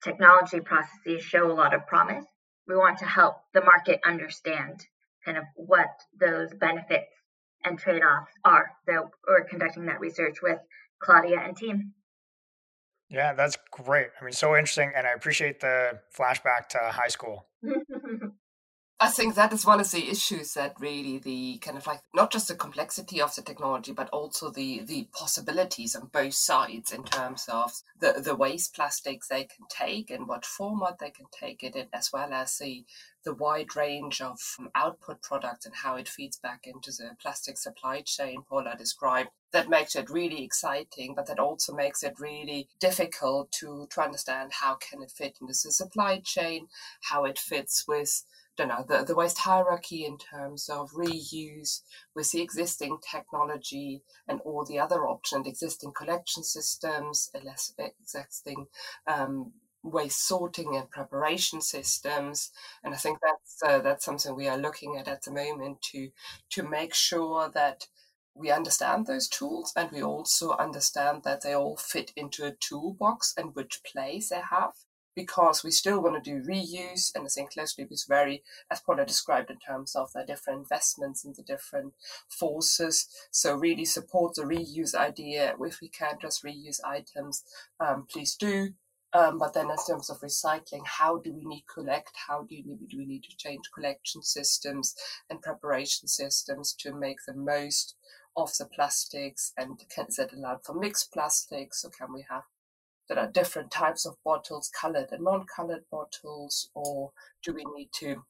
technology 0.04 0.60
processes 0.60 1.24
show 1.24 1.52
a 1.52 1.54
lot 1.54 1.74
of 1.74 1.88
promise, 1.88 2.26
we 2.68 2.76
want 2.76 3.00
to 3.00 3.06
help 3.06 3.36
the 3.54 3.62
market 3.62 4.00
understand 4.06 4.86
kind 5.26 5.38
of 5.38 5.44
what 5.56 5.90
those 6.20 6.50
benefits 6.54 7.12
and 7.64 7.78
trade 7.78 8.02
offs 8.02 8.32
are. 8.44 8.72
So 8.88 9.10
we're 9.28 9.44
conducting 9.44 9.86
that 9.86 10.00
research 10.00 10.38
with 10.42 10.60
Claudia 11.02 11.40
and 11.40 11.56
team. 11.56 11.94
Yeah, 13.10 13.34
that's 13.34 13.58
great. 13.72 14.08
I 14.20 14.24
mean, 14.24 14.32
so 14.32 14.56
interesting. 14.56 14.94
And 14.96 15.06
I 15.06 15.12
appreciate 15.12 15.60
the 15.60 16.00
flashback 16.18 16.70
to 16.70 16.80
high 16.80 17.10
school. 17.10 17.46
Mm-hmm. 17.64 17.81
I 19.04 19.10
think 19.10 19.34
that 19.34 19.52
is 19.52 19.66
one 19.66 19.80
of 19.80 19.90
the 19.90 20.12
issues 20.12 20.54
that 20.54 20.80
really 20.80 21.18
the 21.18 21.58
kind 21.58 21.76
of 21.76 21.88
like 21.88 22.02
not 22.14 22.32
just 22.32 22.48
the 22.48 22.54
complexity 22.54 23.20
of 23.20 23.34
the 23.34 23.42
technology, 23.42 23.94
but 23.94 24.10
also 24.10 24.52
the 24.52 24.84
the 24.84 25.08
possibilities 25.12 25.96
on 25.96 26.12
both 26.14 26.36
sides 26.36 26.92
in 26.92 27.04
terms 27.06 27.50
of 27.52 27.82
the 28.00 28.22
the 28.24 28.36
waste 28.36 28.76
plastics 28.76 29.28
they 29.28 29.46
can 29.46 29.66
take 29.70 30.12
and 30.12 30.28
what 30.28 30.46
format 30.46 31.00
they 31.00 31.10
can 31.10 31.26
take 31.32 31.64
it 31.64 31.76
in, 31.76 31.88
as 31.92 32.12
well 32.14 32.32
as 32.32 32.60
the 32.60 32.86
the 33.24 33.34
wide 33.34 33.76
range 33.76 34.22
of 34.22 34.40
um, 34.60 34.70
output 34.76 35.24
products 35.24 35.66
and 35.66 35.74
how 35.76 35.96
it 35.96 36.08
feeds 36.08 36.38
back 36.38 36.68
into 36.68 36.92
the 36.92 37.16
plastic 37.20 37.58
supply 37.58 38.02
chain 38.02 38.44
Paula 38.48 38.76
described. 38.78 39.30
That 39.52 39.70
makes 39.70 39.96
it 39.96 40.10
really 40.10 40.44
exciting, 40.44 41.14
but 41.16 41.26
that 41.26 41.40
also 41.40 41.74
makes 41.74 42.04
it 42.04 42.20
really 42.20 42.70
difficult 42.80 43.52
to, 43.60 43.88
to 43.92 44.02
understand 44.02 44.52
how 44.54 44.76
can 44.76 45.02
it 45.02 45.12
fit 45.12 45.38
into 45.42 45.52
the 45.52 45.72
supply 45.72 46.22
chain, 46.24 46.68
how 47.02 47.26
it 47.26 47.38
fits 47.38 47.86
with 47.88 48.24
don't 48.58 48.68
know 48.68 48.86
the, 48.88 49.04
the 49.04 49.16
waste 49.16 49.40
hierarchy 49.40 50.06
in 50.06 50.18
terms 50.18 50.70
of 50.70 50.92
reuse 50.92 51.82
with 52.16 52.32
the 52.32 52.42
existing 52.42 52.98
technology 53.10 54.02
and 54.28 54.42
all 54.42 54.66
the 54.66 54.80
other 54.80 55.08
options, 55.08 55.48
existing 55.48 55.94
collection 55.94 56.44
systems, 56.44 57.32
existing 57.78 58.68
um, 59.08 59.54
waste 59.84 60.28
sorting 60.28 60.76
and 60.76 60.90
preparation 60.90 61.62
systems. 61.62 62.52
And 62.84 62.94
I 62.94 62.98
think 62.98 63.20
that's 63.22 63.64
uh, 63.64 63.80
that's 63.80 64.06
something 64.06 64.36
we 64.36 64.48
are 64.48 64.58
looking 64.58 64.98
at 64.98 65.08
at 65.08 65.24
the 65.24 65.32
moment 65.32 65.82
to 65.94 66.10
to 66.52 66.64
make 66.64 66.94
sure 66.94 67.50
that 67.54 67.88
we 68.34 68.52
understand 68.52 69.08
those 69.08 69.28
tools 69.28 69.74
and 69.76 69.92
we 69.92 70.02
also 70.02 70.52
understand 70.52 71.24
that 71.24 71.42
they 71.42 71.54
all 71.54 71.76
fit 71.76 72.14
into 72.16 72.46
a 72.46 72.56
toolbox 72.60 73.34
and 73.38 73.56
which 73.56 73.82
place 73.84 74.30
they 74.30 74.40
have 74.40 74.74
because 75.16 75.64
we 75.64 75.72
still 75.72 76.02
want 76.02 76.22
to 76.22 76.32
do 76.32 76.48
reuse 76.48 77.12
and 77.16 77.26
I 77.26 77.28
think 77.28 77.52
loop 77.58 77.92
is 77.92 78.06
very, 78.08 78.44
as 78.70 78.80
Paula 78.80 79.06
described 79.06 79.50
in 79.50 79.60
terms 79.60 79.96
of 79.96 80.12
the 80.14 80.24
different 80.26 80.60
investments 80.60 81.26
and 81.26 81.36
the 81.36 81.44
different 81.44 81.94
forces. 82.30 83.08
So 83.32 83.56
really 83.56 83.86
support 83.86 84.36
the 84.36 84.44
reuse 84.44 84.96
idea. 84.96 85.56
If 85.60 85.82
we 85.82 85.90
can 85.90 86.16
just 86.22 86.44
reuse 86.44 86.80
items, 86.86 87.44
um, 87.80 88.08
please 88.12 88.36
do. 88.36 88.74
Um, 89.14 89.40
but 89.40 89.54
then 89.54 89.70
in 89.70 89.76
terms 89.86 90.10
of 90.10 90.22
recycling, 90.22 90.86
how 90.86 91.18
do 91.18 91.34
we 91.34 91.44
need 91.44 91.66
collect? 91.74 92.12
How 92.28 92.44
do, 92.44 92.56
we, 92.66 92.88
do 92.88 92.98
we 92.98 93.06
need 93.06 93.24
to 93.24 93.36
change 93.36 93.64
collection 93.74 94.24
systems 94.24 94.96
and 95.30 95.42
preparation 95.42 96.08
systems 96.08 96.74
to 96.80 96.94
make 96.94 97.18
the 97.28 97.34
most 97.34 97.96
of 98.38 98.52
the 98.58 98.66
plastics? 98.66 99.52
And 99.58 99.84
can, 99.94 100.06
is 100.08 100.16
that 100.16 100.32
allowed 100.32 100.64
for 100.64 100.74
mixed 100.74 101.12
plastics? 101.12 101.84
Or 101.84 101.92
can 101.92 102.14
we 102.14 102.26
have 102.30 102.44
are 103.18 103.28
different 103.28 103.72
types 103.72 104.06
of 104.06 104.16
bottles, 104.24 104.70
colored 104.70 105.10
and 105.12 105.24
non-colored 105.24 105.84
bottles, 105.92 106.70
or 106.74 107.12
do 107.44 107.54
we 107.54 107.66
need 107.76 107.90
to 108.00 108.24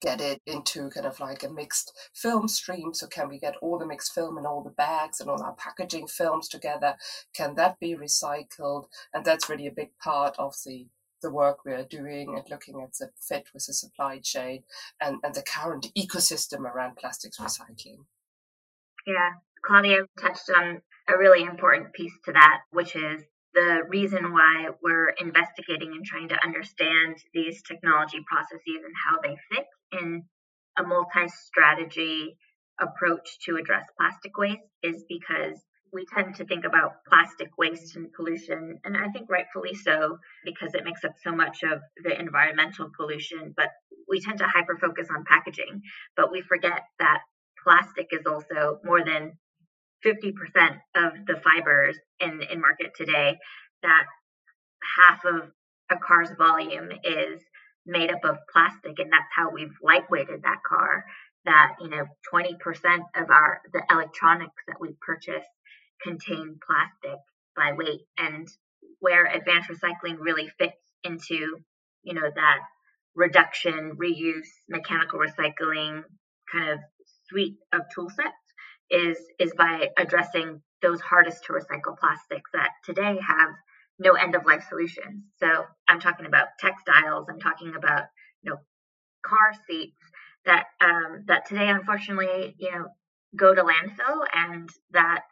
get 0.00 0.20
it 0.20 0.40
into 0.46 0.88
kind 0.90 1.06
of 1.06 1.20
like 1.20 1.42
a 1.42 1.48
mixed 1.48 1.92
film 2.14 2.48
stream? 2.48 2.94
So 2.94 3.06
can 3.06 3.28
we 3.28 3.38
get 3.38 3.56
all 3.60 3.78
the 3.78 3.86
mixed 3.86 4.14
film 4.14 4.38
and 4.38 4.46
all 4.46 4.62
the 4.62 4.70
bags 4.70 5.20
and 5.20 5.28
all 5.28 5.42
our 5.42 5.54
packaging 5.54 6.06
films 6.06 6.48
together? 6.48 6.96
Can 7.34 7.54
that 7.56 7.78
be 7.78 7.94
recycled? 7.94 8.86
And 9.12 9.24
that's 9.24 9.48
really 9.48 9.66
a 9.66 9.72
big 9.72 9.90
part 10.02 10.36
of 10.38 10.54
the 10.64 10.86
the 11.22 11.30
work 11.30 11.66
we 11.66 11.72
are 11.72 11.84
doing 11.84 12.34
and 12.34 12.48
looking 12.50 12.80
at 12.82 12.94
the 12.94 13.10
fit 13.20 13.44
with 13.52 13.66
the 13.66 13.74
supply 13.74 14.18
chain 14.18 14.62
and, 15.00 15.18
and 15.22 15.34
the 15.34 15.42
current 15.42 15.88
ecosystem 15.94 16.60
around 16.60 16.96
plastics 16.96 17.38
recycling. 17.38 18.04
Yeah, 19.06 19.32
Claudia 19.62 20.06
touched 20.18 20.50
on 20.56 20.80
a 21.08 21.18
really 21.18 21.42
important 21.42 21.92
piece 21.92 22.12
to 22.24 22.32
that, 22.32 22.60
which 22.70 22.96
is 22.96 23.22
the 23.54 23.82
reason 23.88 24.32
why 24.32 24.68
we're 24.82 25.10
investigating 25.20 25.92
and 25.92 26.04
trying 26.04 26.28
to 26.28 26.44
understand 26.44 27.16
these 27.34 27.62
technology 27.62 28.20
processes 28.26 28.82
and 28.84 28.94
how 29.06 29.20
they 29.22 29.36
fit 29.50 29.66
in 30.00 30.22
a 30.78 30.82
multi 30.82 31.28
strategy 31.28 32.36
approach 32.80 33.38
to 33.44 33.56
address 33.56 33.84
plastic 33.98 34.36
waste 34.38 34.60
is 34.82 35.04
because 35.08 35.60
we 35.92 36.06
tend 36.14 36.36
to 36.36 36.44
think 36.44 36.64
about 36.64 37.04
plastic 37.08 37.50
waste 37.58 37.96
and 37.96 38.12
pollution, 38.12 38.78
and 38.84 38.96
I 38.96 39.08
think 39.08 39.28
rightfully 39.28 39.74
so, 39.74 40.18
because 40.44 40.74
it 40.74 40.84
makes 40.84 41.04
up 41.04 41.14
so 41.22 41.32
much 41.32 41.62
of 41.64 41.80
the 42.02 42.18
environmental 42.18 42.90
pollution. 42.96 43.54
But 43.56 43.70
we 44.08 44.20
tend 44.20 44.38
to 44.38 44.46
hyper 44.46 44.78
focus 44.80 45.08
on 45.10 45.24
packaging, 45.24 45.82
but 46.16 46.30
we 46.30 46.42
forget 46.42 46.82
that 46.98 47.22
plastic 47.62 48.08
is 48.12 48.26
also 48.26 48.78
more 48.84 49.04
than 49.04 49.32
50% 50.04 50.32
of 50.96 51.12
the 51.26 51.40
fibers 51.42 51.98
in, 52.20 52.42
in 52.50 52.60
market 52.60 52.92
today, 52.96 53.38
that 53.82 54.04
half 54.96 55.24
of 55.24 55.50
a 55.90 55.96
car's 55.96 56.30
volume 56.38 56.90
is 57.04 57.40
made 57.86 58.10
up 58.10 58.24
of 58.24 58.38
plastic, 58.52 58.98
and 58.98 59.12
that's 59.12 59.30
how 59.34 59.50
we've 59.50 59.74
lightweighted 59.84 60.42
that 60.42 60.60
car. 60.66 61.04
That 61.46 61.76
you 61.80 61.88
know, 61.88 62.04
20% 62.32 62.54
of 63.16 63.30
our 63.30 63.60
the 63.72 63.82
electronics 63.90 64.62
that 64.68 64.76
we 64.78 64.90
purchase 65.00 65.46
contain 66.02 66.58
plastic 66.66 67.18
by 67.56 67.72
weight, 67.72 68.00
and 68.18 68.46
where 69.00 69.24
advanced 69.24 69.70
recycling 69.70 70.16
really 70.18 70.50
fits 70.58 70.76
into 71.02 71.58
you 72.02 72.14
know 72.14 72.30
that 72.34 72.58
reduction, 73.14 73.96
reuse, 73.96 74.48
mechanical 74.68 75.18
recycling 75.18 76.02
kind 76.52 76.70
of 76.70 76.78
suite 77.28 77.56
of 77.72 77.82
tool 77.94 78.10
sets 78.10 78.49
is 78.90 79.18
is 79.38 79.52
by 79.56 79.88
addressing 79.96 80.62
those 80.82 81.00
hardest 81.00 81.44
to 81.44 81.52
recycle 81.52 81.98
plastics 81.98 82.50
that 82.52 82.70
today 82.84 83.18
have 83.26 83.50
no 83.98 84.12
end 84.12 84.34
of 84.34 84.46
life 84.46 84.64
solutions. 84.68 85.24
So 85.38 85.64
I'm 85.88 86.00
talking 86.00 86.26
about 86.26 86.48
textiles. 86.58 87.26
I'm 87.28 87.40
talking 87.40 87.74
about 87.76 88.04
you 88.42 88.50
know 88.50 88.56
car 89.24 89.52
seats 89.66 90.00
that 90.46 90.64
um, 90.80 91.24
that 91.26 91.46
today 91.46 91.68
unfortunately 91.68 92.54
you 92.58 92.70
know 92.72 92.86
go 93.36 93.54
to 93.54 93.62
landfill 93.62 94.24
and 94.34 94.68
that 94.92 95.22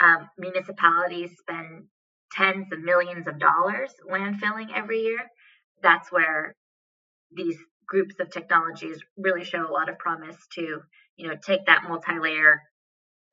um, 0.00 0.28
municipalities 0.38 1.30
spend 1.38 1.84
tens 2.32 2.72
of 2.72 2.80
millions 2.80 3.28
of 3.28 3.38
dollars 3.38 3.90
landfilling 4.10 4.68
every 4.74 5.00
year. 5.02 5.20
That's 5.82 6.10
where 6.10 6.56
these 7.30 7.58
groups 7.86 8.14
of 8.18 8.30
technologies 8.30 8.98
really 9.16 9.44
show 9.44 9.66
a 9.68 9.70
lot 9.70 9.88
of 9.88 9.98
promise 9.98 10.36
to 10.54 10.80
you 11.16 11.28
know 11.28 11.34
take 11.46 11.66
that 11.66 11.84
multi-layer 11.88 12.60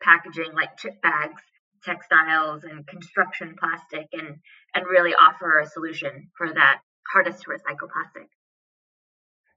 packaging 0.01 0.53
like 0.53 0.77
chip 0.77 1.01
bags, 1.01 1.41
textiles, 1.83 2.63
and 2.63 2.85
construction 2.87 3.55
plastic, 3.59 4.07
and 4.13 4.37
and 4.73 4.85
really 4.89 5.13
offer 5.13 5.59
a 5.59 5.67
solution 5.67 6.29
for 6.37 6.53
that 6.53 6.79
hardest 7.11 7.43
to 7.43 7.49
recycle 7.49 7.89
plastic. 7.91 8.29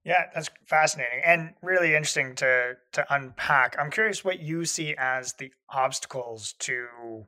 Yeah, 0.04 0.24
that's 0.34 0.50
fascinating 0.66 1.22
and 1.24 1.54
really 1.62 1.94
interesting 1.94 2.34
to 2.36 2.74
to 2.92 3.14
unpack. 3.14 3.76
I'm 3.78 3.90
curious 3.90 4.24
what 4.24 4.40
you 4.40 4.64
see 4.66 4.94
as 4.98 5.32
the 5.38 5.50
obstacles 5.70 6.54
to 6.60 7.26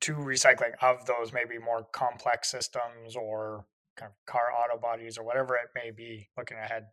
to 0.00 0.14
recycling 0.14 0.72
of 0.82 1.06
those 1.06 1.32
maybe 1.32 1.58
more 1.58 1.86
complex 1.92 2.50
systems 2.50 3.16
or 3.16 3.64
kind 3.96 4.10
of 4.10 4.32
car 4.32 4.52
auto 4.52 4.80
bodies 4.80 5.18
or 5.18 5.24
whatever 5.24 5.56
it 5.56 5.68
may 5.74 5.90
be 5.90 6.28
looking 6.36 6.58
ahead. 6.58 6.84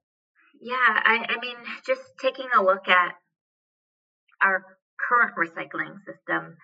Yeah, 0.60 0.76
I, 0.80 1.26
I 1.30 1.40
mean, 1.42 1.58
just 1.86 2.02
taking 2.20 2.48
a 2.56 2.64
look 2.64 2.88
at 2.88 3.14
our 4.42 4.64
current 4.98 5.36
recycling 5.36 5.98
system, 6.06 6.58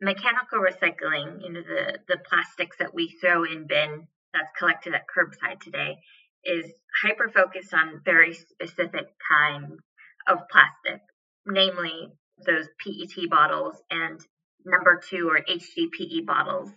mechanical 0.00 0.58
recycling, 0.60 1.42
you 1.42 1.52
know, 1.52 1.62
the, 1.62 1.98
the 2.08 2.18
plastics 2.28 2.76
that 2.78 2.94
we 2.94 3.16
throw 3.20 3.44
in 3.44 3.66
bin 3.66 4.06
that's 4.32 4.50
collected 4.58 4.94
at 4.94 5.04
curbside 5.06 5.60
today, 5.60 5.98
is 6.44 6.70
hyper 7.02 7.30
focused 7.34 7.72
on 7.72 8.02
very 8.04 8.34
specific 8.34 9.06
kinds 9.30 9.80
of 10.28 10.38
plastic, 10.50 11.00
namely 11.46 12.12
those 12.46 12.66
PET 12.82 13.30
bottles 13.30 13.76
and 13.90 14.20
number 14.64 15.00
two 15.08 15.28
or 15.28 15.40
HDPE 15.40 16.26
bottles 16.26 16.70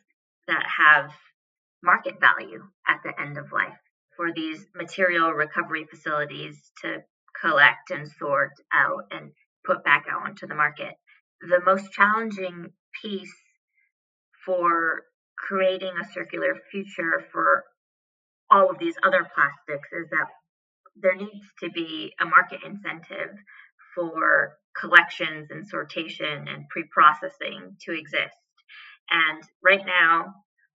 that 0.47 0.63
have 0.77 1.11
market 1.83 2.19
value 2.19 2.63
at 2.87 3.01
the 3.03 3.19
end 3.19 3.37
of 3.37 3.51
life 3.51 3.77
for 4.15 4.33
these 4.33 4.65
material 4.75 5.31
recovery 5.31 5.85
facilities 5.89 6.71
to 6.81 7.03
collect 7.39 7.91
and 7.91 8.09
sort 8.19 8.51
out 8.73 9.03
and 9.11 9.31
put 9.67 9.83
back 9.83 10.05
out 10.09 10.25
onto 10.25 10.47
the 10.47 10.55
market. 10.55 10.95
The 11.41 11.61
most 11.63 11.91
challenging 11.91 12.71
piece 13.03 13.35
for 14.45 15.03
creating 15.37 15.91
a 16.01 16.13
circular 16.13 16.55
future 16.71 17.23
for 17.31 17.65
all 18.49 18.71
of 18.71 18.79
these 18.79 18.95
other 19.03 19.27
plastics 19.35 19.89
is 19.91 20.09
that 20.09 20.27
there 20.95 21.15
needs 21.15 21.45
to 21.59 21.69
be 21.69 22.13
a 22.19 22.25
market 22.25 22.61
incentive 22.65 23.37
for 23.93 24.57
collections 24.79 25.49
and 25.51 25.69
sortation 25.69 26.49
and 26.49 26.69
pre-processing 26.69 27.75
to 27.81 27.91
exist. 27.91 28.35
And 29.09 29.43
right 29.63 29.85
now, 29.85 30.33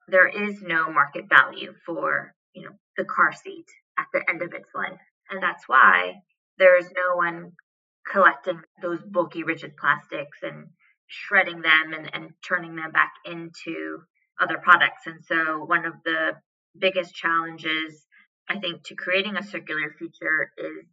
there 0.09 0.29
is 0.29 0.61
no 0.63 0.93
market 0.93 1.25
value 1.29 1.73
for, 1.87 2.35
you 2.55 2.65
know, 2.65 2.73
the 2.97 3.05
car 3.05 3.33
seat 3.33 3.67
at 3.99 4.07
the 4.13 4.23
end 4.29 4.43
of 4.43 4.53
its 4.53 4.69
life. 4.75 5.01
And 5.31 5.43
that's 5.43 5.65
why 5.67 6.15
there 6.59 6.79
is 6.79 6.87
no 6.87 7.17
one 7.17 7.53
collecting 8.11 8.61
those 8.80 9.00
bulky 9.02 9.42
rigid 9.42 9.76
plastics 9.76 10.38
and 10.42 10.68
shredding 11.06 11.62
them 11.62 11.92
and, 11.92 12.11
and 12.14 12.30
turning 12.47 12.75
them 12.76 12.90
back 12.90 13.12
into 13.25 14.02
other 14.40 14.59
products. 14.59 15.06
And 15.06 15.25
so 15.25 15.64
one 15.64 15.85
of 15.85 15.94
the 16.04 16.32
biggest 16.78 17.14
challenges 17.14 18.06
I 18.49 18.59
think 18.59 18.82
to 18.85 18.94
creating 18.94 19.37
a 19.37 19.42
circular 19.42 19.94
future 19.99 20.52
is 20.59 20.87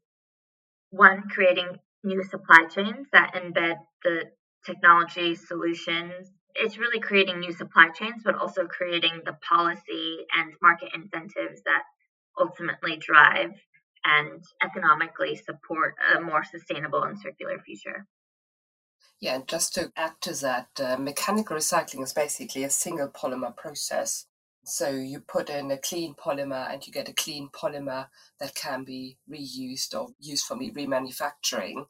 one, 0.92 1.24
creating 1.30 1.78
new 2.04 2.24
supply 2.24 2.66
chains 2.66 3.08
that 3.12 3.34
embed 3.36 3.78
the 4.04 4.32
technology 4.66 5.36
solutions. 5.36 6.32
It's 6.56 6.78
really 6.78 7.00
creating 7.00 7.40
new 7.40 7.54
supply 7.54 7.90
chains, 7.90 8.22
but 8.24 8.36
also 8.36 8.66
creating 8.68 9.22
the 9.26 9.38
policy 9.48 10.26
and 10.36 10.54
market 10.62 10.90
incentives 10.94 11.62
that 11.64 11.84
ultimately 12.40 12.98
drive 12.98 13.52
and 14.06 14.44
economically 14.64 15.36
support 15.36 15.96
a 16.16 16.22
more 16.22 16.44
sustainable 16.44 17.04
and 17.04 17.20
circular 17.20 17.60
future. 17.60 18.06
Yeah, 19.22 19.36
and 19.36 19.48
just 19.48 19.74
to 19.74 19.92
add 19.98 20.14
to 20.22 20.34
that, 20.42 20.70
uh, 20.82 20.98
mechanical 20.98 21.58
recycling 21.58 22.04
is 22.04 22.14
basically 22.14 22.64
a 22.64 22.70
single 22.70 23.10
polymer 23.10 23.56
process. 23.56 24.26
So 24.64 24.90
you 24.90 25.20
put 25.20 25.50
in 25.50 25.72
a 25.72 25.78
clean 25.78 26.16
polymer 26.16 26.72
and 26.72 26.86
you 26.86 26.94
get 26.94 27.10
a 27.10 27.14
clean 27.14 27.50
polymer 27.50 28.08
that 28.40 28.56
can 28.56 28.84
be 28.84 29.18
reused 29.30 29.94
or 30.00 30.10
used 30.20 30.46
for 30.46 30.56
remanufacturing. 30.56 31.88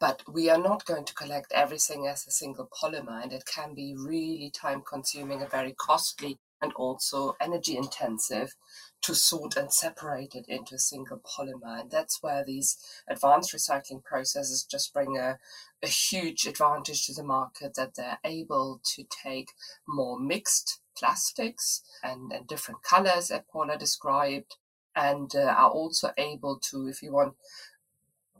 But 0.00 0.22
we 0.26 0.48
are 0.48 0.58
not 0.58 0.84
going 0.86 1.04
to 1.04 1.14
collect 1.14 1.52
everything 1.52 2.06
as 2.06 2.26
a 2.26 2.30
single 2.30 2.68
polymer, 2.68 3.22
and 3.22 3.32
it 3.32 3.44
can 3.44 3.74
be 3.74 3.94
really 3.96 4.50
time 4.50 4.82
consuming 4.82 5.42
and 5.42 5.50
very 5.50 5.74
costly 5.78 6.38
and 6.62 6.72
also 6.74 7.36
energy 7.40 7.76
intensive 7.76 8.54
to 9.02 9.14
sort 9.14 9.56
and 9.56 9.72
separate 9.72 10.34
it 10.34 10.46
into 10.48 10.76
a 10.76 10.78
single 10.78 11.18
polymer. 11.18 11.80
And 11.80 11.90
that's 11.90 12.22
where 12.22 12.44
these 12.44 12.78
advanced 13.08 13.52
recycling 13.52 14.02
processes 14.04 14.64
just 14.64 14.94
bring 14.94 15.18
a, 15.18 15.38
a 15.82 15.88
huge 15.88 16.46
advantage 16.46 17.06
to 17.06 17.14
the 17.14 17.24
market 17.24 17.74
that 17.74 17.96
they're 17.96 18.20
able 18.24 18.80
to 18.94 19.04
take 19.10 19.50
more 19.86 20.18
mixed 20.18 20.80
plastics 20.96 21.82
and, 22.02 22.32
and 22.32 22.46
different 22.46 22.82
colors 22.84 23.28
that 23.28 23.48
Paula 23.48 23.76
described 23.76 24.56
and 24.94 25.34
uh, 25.34 25.40
are 25.40 25.70
also 25.70 26.10
able 26.16 26.60
to, 26.70 26.86
if 26.86 27.02
you 27.02 27.12
want, 27.12 27.34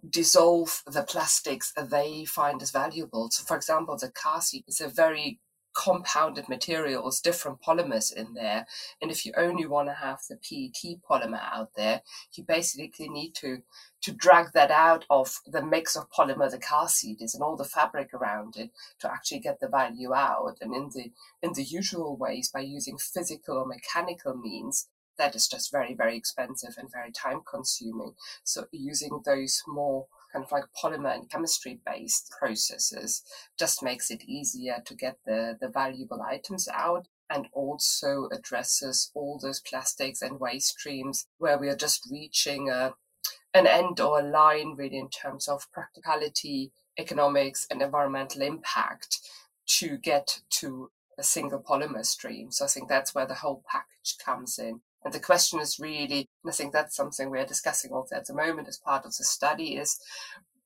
dissolve 0.09 0.83
the 0.87 1.03
plastics 1.03 1.73
they 1.77 2.25
find 2.25 2.63
as 2.63 2.71
valuable. 2.71 3.31
So, 3.31 3.45
for 3.45 3.57
example, 3.57 3.97
the 3.97 4.11
car 4.11 4.41
seat 4.43 4.65
is 4.69 4.81
a 4.81 4.89
very 4.89 5.39
compounded 5.75 6.49
materials, 6.49 7.21
different 7.21 7.61
polymers 7.61 8.13
in 8.13 8.35
there. 8.35 8.67
And 9.01 9.11
if 9.11 9.25
you 9.25 9.33
only 9.37 9.67
want 9.67 9.89
to 9.89 9.95
have 9.95 10.21
the 10.29 10.37
PET 10.37 11.01
polymer 11.09 11.41
out 11.43 11.71
there, 11.77 12.03
you 12.35 12.45
basically 12.45 13.09
need 13.09 13.35
to 13.37 13.63
to 14.03 14.13
drag 14.13 14.53
that 14.53 14.73
out 14.73 15.05
of 15.09 15.39
the 15.47 15.65
mix 15.65 15.95
of 15.95 16.11
polymer 16.11 16.51
the 16.51 16.59
car 16.59 16.89
seat 16.89 17.19
is 17.21 17.35
and 17.35 17.43
all 17.43 17.57
the 17.57 17.65
fabric 17.65 18.13
around 18.13 18.57
it 18.57 18.71
to 18.99 19.09
actually 19.09 19.39
get 19.39 19.61
the 19.61 19.69
value 19.69 20.13
out. 20.13 20.59
And 20.61 20.75
in 20.75 20.91
the 20.95 21.13
in 21.43 21.53
the 21.53 21.63
usual 21.63 22.17
ways 22.17 22.51
by 22.53 22.61
using 22.61 22.99
physical 22.99 23.59
or 23.59 23.67
mechanical 23.67 24.35
means, 24.35 24.89
that 25.19 25.35
is 25.37 25.47
just 25.47 25.71
very, 25.71 25.95
very 25.95 26.17
expensive 26.17 26.75
and 26.79 26.91
very 26.91 27.13
time 27.13 27.43
consuming. 27.49 28.15
So 28.45 28.67
using 28.73 29.23
those 29.25 29.63
more 29.67 30.07
kind 30.33 30.45
of 30.45 30.53
like 30.53 30.65
polymer 30.83 31.15
and 31.15 31.31
chemistry 31.31 31.81
based 31.85 32.33
processes 32.39 33.23
just 33.59 33.83
makes 33.83 34.11
it 34.11 34.25
easier 34.25 34.83
to 34.85 34.95
get 34.95 35.19
the, 35.27 35.57
the 35.61 35.69
valuable 35.69 36.23
items 36.23 36.69
out 36.69 37.07
and 37.29 37.47
also 37.53 38.29
addresses 38.33 39.11
all 39.15 39.39
those 39.41 39.61
plastics 39.61 40.23
and 40.23 40.41
waste 40.41 40.69
streams 40.79 41.27
where 41.39 41.59
we 41.59 41.69
are 41.69 41.77
just 41.77 42.09
reaching 42.11 42.69
a, 42.69 42.95
an 43.55 43.67
end 43.67 44.01
or 44.01 44.21
a 44.21 44.23
line 44.23 44.75
really 44.77 44.99
in 44.99 45.09
terms 45.09 45.49
of 45.49 45.71
practicality, 45.73 46.73
economics 46.99 47.67
and 47.71 47.81
environmental 47.81 48.43
impact 48.43 49.19
to 49.67 49.97
get 49.97 50.41
to 50.51 50.91
a 51.19 51.23
single 51.23 51.61
polymer 51.61 52.05
stream. 52.05 52.51
So 52.51 52.65
I 52.65 52.69
think 52.69 52.89
that's 52.89 53.15
where 53.15 53.27
the 53.27 53.35
whole 53.35 53.63
package 53.71 54.17
comes 54.23 54.59
in. 54.59 54.81
And 55.05 55.13
the 55.13 55.21
question 55.21 55.61
is 55.61 55.79
really, 55.81 56.29
and 56.45 56.51
I 56.51 56.53
think 56.53 56.73
that's 56.73 56.97
something 56.97 57.31
we're 57.31 57.47
discussing 57.47 57.93
also 57.93 58.17
at 58.17 58.27
the 58.27 58.35
moment 58.35 58.69
as 58.69 58.79
part 58.79 59.05
of 59.05 59.17
the 59.17 59.25
study, 59.25 59.77
is 59.77 59.99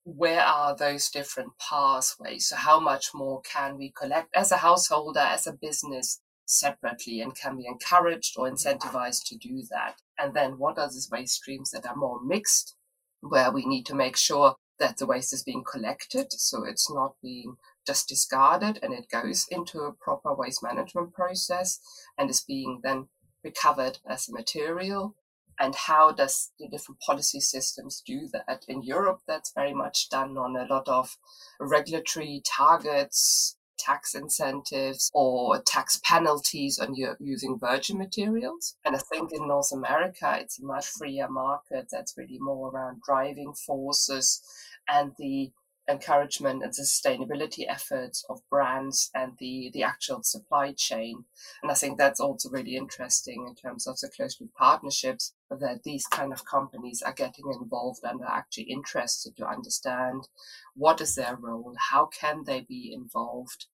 where 0.04 0.42
are 0.42 0.76
those 0.76 1.10
different 1.10 1.52
pathways? 1.58 2.48
So 2.48 2.56
how 2.56 2.78
much 2.78 3.10
more 3.14 3.40
can 3.42 3.76
we 3.76 3.92
collect 3.96 4.28
as 4.34 4.52
a 4.52 4.58
householder, 4.58 5.20
as 5.20 5.46
a 5.46 5.52
business 5.52 6.20
separately, 6.44 7.20
and 7.20 7.34
can 7.34 7.56
be 7.56 7.66
encouraged 7.66 8.34
or 8.36 8.48
incentivized 8.48 9.24
to 9.26 9.36
do 9.36 9.62
that? 9.70 9.96
And 10.18 10.34
then 10.34 10.58
what 10.58 10.78
are 10.78 10.88
these 10.88 11.08
waste 11.10 11.34
streams 11.34 11.70
that 11.70 11.86
are 11.86 11.96
more 11.96 12.22
mixed, 12.22 12.76
where 13.20 13.50
we 13.50 13.66
need 13.66 13.84
to 13.86 13.94
make 13.94 14.16
sure 14.16 14.54
that 14.78 14.98
the 14.98 15.06
waste 15.06 15.32
is 15.32 15.42
being 15.42 15.64
collected, 15.64 16.32
so 16.32 16.64
it's 16.64 16.92
not 16.92 17.14
being 17.22 17.56
just 17.86 18.08
discarded 18.08 18.78
and 18.82 18.92
it 18.92 19.08
goes 19.08 19.46
into 19.50 19.80
a 19.80 19.92
proper 19.92 20.34
waste 20.34 20.62
management 20.62 21.12
process 21.14 21.80
and 22.18 22.28
is 22.28 22.44
being 22.46 22.80
then 22.82 23.08
recovered 23.46 23.98
as 24.08 24.28
material? 24.28 25.14
And 25.58 25.74
how 25.74 26.12
does 26.12 26.52
the 26.58 26.68
different 26.68 27.00
policy 27.00 27.40
systems 27.40 28.02
do 28.06 28.28
that 28.32 28.64
in 28.68 28.82
europe? 28.82 29.20
That's 29.26 29.52
very 29.54 29.72
much 29.72 30.10
done 30.10 30.36
on 30.36 30.54
a 30.56 30.66
lot 30.66 30.86
of 30.88 31.16
regulatory 31.58 32.42
targets 32.44 33.56
tax 33.78 34.14
incentives 34.14 35.10
or 35.14 35.60
tax 35.62 36.00
penalties 36.02 36.78
on 36.78 36.94
your 36.94 37.16
using 37.20 37.58
virgin 37.58 37.98
materials. 37.98 38.76
And 38.84 38.96
i 38.96 38.98
think 39.10 39.32
in 39.32 39.48
north 39.48 39.72
america 39.72 40.38
it's 40.40 40.58
a 40.58 40.64
much 40.64 40.86
freer 40.86 41.28
market 41.28 41.88
that's 41.90 42.16
really 42.16 42.38
more 42.40 42.70
around 42.70 43.02
driving 43.02 43.52
forces 43.52 44.42
and 44.88 45.12
the 45.18 45.52
encouragement 45.88 46.62
and 46.62 46.72
sustainability 46.72 47.64
efforts 47.68 48.24
of 48.28 48.40
brands 48.50 49.10
and 49.14 49.32
the, 49.38 49.70
the 49.72 49.82
actual 49.82 50.22
supply 50.22 50.72
chain. 50.72 51.24
And 51.62 51.70
I 51.70 51.74
think 51.74 51.96
that's 51.96 52.20
also 52.20 52.50
really 52.50 52.76
interesting 52.76 53.46
in 53.48 53.54
terms 53.54 53.86
of 53.86 53.98
the 54.00 54.08
closed 54.08 54.40
loop 54.40 54.52
partnerships 54.54 55.34
that 55.50 55.82
these 55.84 56.06
kind 56.06 56.32
of 56.32 56.44
companies 56.44 57.02
are 57.02 57.12
getting 57.12 57.52
involved 57.60 58.00
and 58.02 58.20
are 58.20 58.36
actually 58.36 58.64
interested 58.64 59.36
to 59.36 59.46
understand 59.46 60.28
what 60.74 61.00
is 61.00 61.14
their 61.14 61.36
role, 61.36 61.74
how 61.90 62.06
can 62.06 62.44
they 62.44 62.60
be 62.60 62.92
involved, 62.92 63.66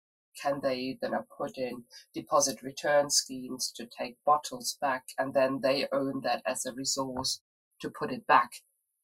can 0.41 0.61
they 0.63 0.99
then 1.01 1.13
put 1.37 1.57
in 1.57 1.85
deposit 2.15 2.63
return 2.63 3.11
schemes 3.11 3.73
to 3.77 3.87
take 3.87 4.17
bottles 4.25 4.77
back 4.81 5.05
and 5.19 5.35
then 5.35 5.61
they 5.63 5.87
own 5.93 6.21
that 6.23 6.43
as 6.47 6.67
a 6.67 6.73
resource 6.73 7.41
to 7.81 7.91
put 7.91 8.11
it 8.11 8.27
back 8.27 8.51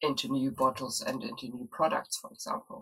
into 0.03 0.29
new 0.29 0.51
bottles 0.51 1.01
and 1.01 1.23
into 1.23 1.47
new 1.47 1.69
products, 1.71 2.19
for 2.19 2.31
example. 2.31 2.76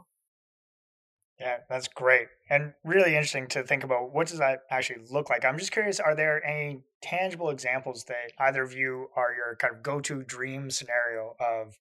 Yeah, 1.41 1.59
that's 1.69 1.89
great. 1.89 2.29
And 2.49 2.75
really 2.85 3.15
interesting 3.17 3.49
to 3.49 3.65
think 3.65 3.83
about 3.83 4.13
what 4.13 4.29
does 4.29 4.39
that 4.39 4.61
actually 4.71 5.01
look 5.11 5.29
like. 5.31 5.45
I'm 5.45 5.59
just 5.59 5.73
curious, 5.73 5.99
are 5.99 6.15
there 6.15 6.45
any 6.45 6.83
tangible 7.03 7.51
examples 7.51 8.05
that 8.05 8.33
either 8.39 8.63
of 8.63 8.73
you 8.73 9.09
are 9.17 9.35
your 9.35 9.57
kind 9.57 9.75
of 9.75 9.83
go-to 9.83 10.23
dream 10.23 10.71
scenario 10.71 11.35
of, 11.41 11.77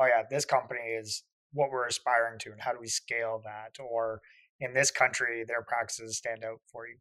oh 0.00 0.06
yeah, 0.06 0.24
this 0.28 0.44
company 0.44 0.80
is 0.80 1.22
what 1.52 1.70
we're 1.70 1.86
aspiring 1.86 2.38
to 2.40 2.50
and 2.50 2.62
how 2.62 2.72
do 2.72 2.80
we 2.80 2.88
scale 2.88 3.40
that? 3.44 3.80
Or 3.80 4.20
in 4.58 4.74
this 4.74 4.90
country, 4.90 5.44
their 5.46 5.62
practices 5.62 6.16
stand 6.16 6.42
out 6.44 6.60
for 6.72 6.88
you? 6.88 6.96